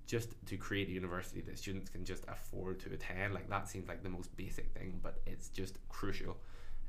just 0.08 0.30
to 0.48 0.58
create 0.58 0.88
a 0.88 0.92
university 0.92 1.42
that 1.42 1.60
students 1.60 1.90
can 1.90 2.04
just 2.04 2.24
afford 2.28 2.80
to 2.80 2.92
attend. 2.92 3.36
Like 3.36 3.48
that 3.50 3.68
seems 3.68 3.88
like 3.88 4.02
the 4.02 4.10
most 4.10 4.36
basic 4.36 4.72
thing, 4.72 5.00
but 5.04 5.22
it's 5.28 5.50
just 5.50 5.78
crucial. 5.90 6.38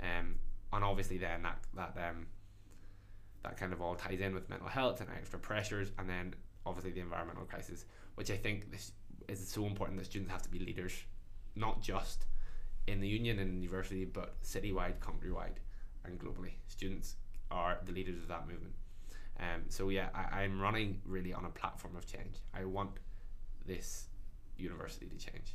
Um, 0.00 0.36
and 0.72 0.82
obviously 0.82 1.18
then 1.18 1.42
that 1.42 1.58
that 1.74 1.94
um, 2.08 2.26
that 3.42 3.56
kind 3.56 3.72
of 3.72 3.80
all 3.80 3.94
ties 3.94 4.20
in 4.20 4.34
with 4.34 4.48
mental 4.48 4.68
health 4.68 5.00
and 5.00 5.10
extra 5.10 5.38
pressures, 5.38 5.90
and 5.98 6.08
then 6.08 6.34
obviously 6.64 6.92
the 6.92 7.00
environmental 7.00 7.44
crisis, 7.44 7.84
which 8.14 8.30
I 8.30 8.36
think 8.36 8.70
this 8.70 8.92
is 9.28 9.46
so 9.48 9.66
important 9.66 9.98
that 9.98 10.06
students 10.06 10.30
have 10.30 10.42
to 10.42 10.48
be 10.48 10.58
leaders, 10.58 10.92
not 11.56 11.82
just 11.82 12.26
in 12.86 13.00
the 13.00 13.08
union 13.08 13.38
and 13.38 13.62
university, 13.62 14.04
but 14.04 14.40
citywide, 14.42 14.98
countrywide, 14.98 15.58
and 16.04 16.18
globally. 16.18 16.52
Students 16.68 17.16
are 17.50 17.78
the 17.84 17.92
leaders 17.92 18.16
of 18.16 18.28
that 18.28 18.48
movement. 18.48 18.74
Um, 19.38 19.62
so 19.68 19.88
yeah, 19.88 20.08
I, 20.14 20.42
I'm 20.42 20.60
running 20.60 21.00
really 21.04 21.32
on 21.32 21.44
a 21.44 21.50
platform 21.50 21.96
of 21.96 22.06
change. 22.06 22.36
I 22.54 22.64
want 22.64 22.98
this 23.66 24.06
university 24.56 25.06
to 25.06 25.16
change. 25.16 25.54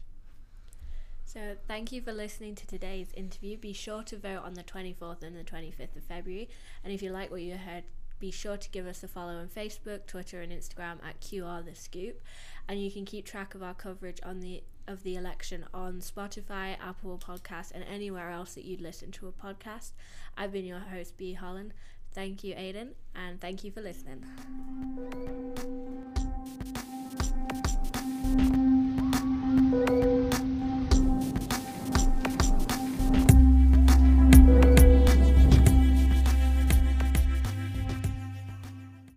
So, 1.28 1.58
thank 1.68 1.92
you 1.92 2.02
for 2.02 2.14
listening 2.14 2.56
to 2.56 2.66
today's 2.66 3.12
interview. 3.14 3.58
Be 3.58 3.74
sure 3.74 4.02
to 4.04 4.16
vote 4.16 4.44
on 4.46 4.54
the 4.54 4.64
24th 4.64 5.24
and 5.24 5.36
the 5.36 5.44
25th 5.44 5.98
of 5.98 6.04
February. 6.08 6.48
And 6.86 6.94
if 6.94 7.02
you 7.02 7.12
like 7.12 7.30
what 7.30 7.42
you 7.42 7.58
heard, 7.58 7.84
be 8.18 8.32
sure 8.32 8.56
to 8.56 8.70
give 8.70 8.88
us 8.88 9.04
a 9.04 9.10
follow 9.10 9.38
on 9.38 9.50
Facebook, 9.50 10.06
Twitter, 10.08 10.40
and 10.40 10.54
Instagram 10.54 11.04
at 11.06 11.20
QR 11.20 11.66
The 11.66 11.76
Scoop. 11.76 12.22
And 12.70 12.82
you 12.82 12.90
can 12.90 13.04
keep 13.04 13.26
track 13.26 13.56
of 13.56 13.62
our 13.62 13.74
coverage 13.74 14.22
on 14.24 14.40
the 14.40 14.64
of 14.88 15.04
the 15.04 15.18
election 15.18 15.66
on 15.74 16.00
Spotify, 16.00 16.78
Apple 16.82 17.20
Podcasts, 17.20 17.74
and 17.74 17.84
anywhere 17.84 18.30
else 18.30 18.54
that 18.54 18.64
you'd 18.64 18.80
listen 18.80 19.12
to 19.12 19.28
a 19.28 19.34
podcast. 19.34 19.92
I've 20.38 20.54
been 20.54 20.64
your 20.64 20.80
host, 20.80 21.18
B. 21.18 21.34
Holland. 21.34 21.74
Thank 22.14 22.46
you, 22.46 22.56
Aodhán, 22.56 22.92
and 23.14 23.42
thank 23.42 23.66
you 23.66 23.72
for 23.72 23.82
listening. 23.82 24.24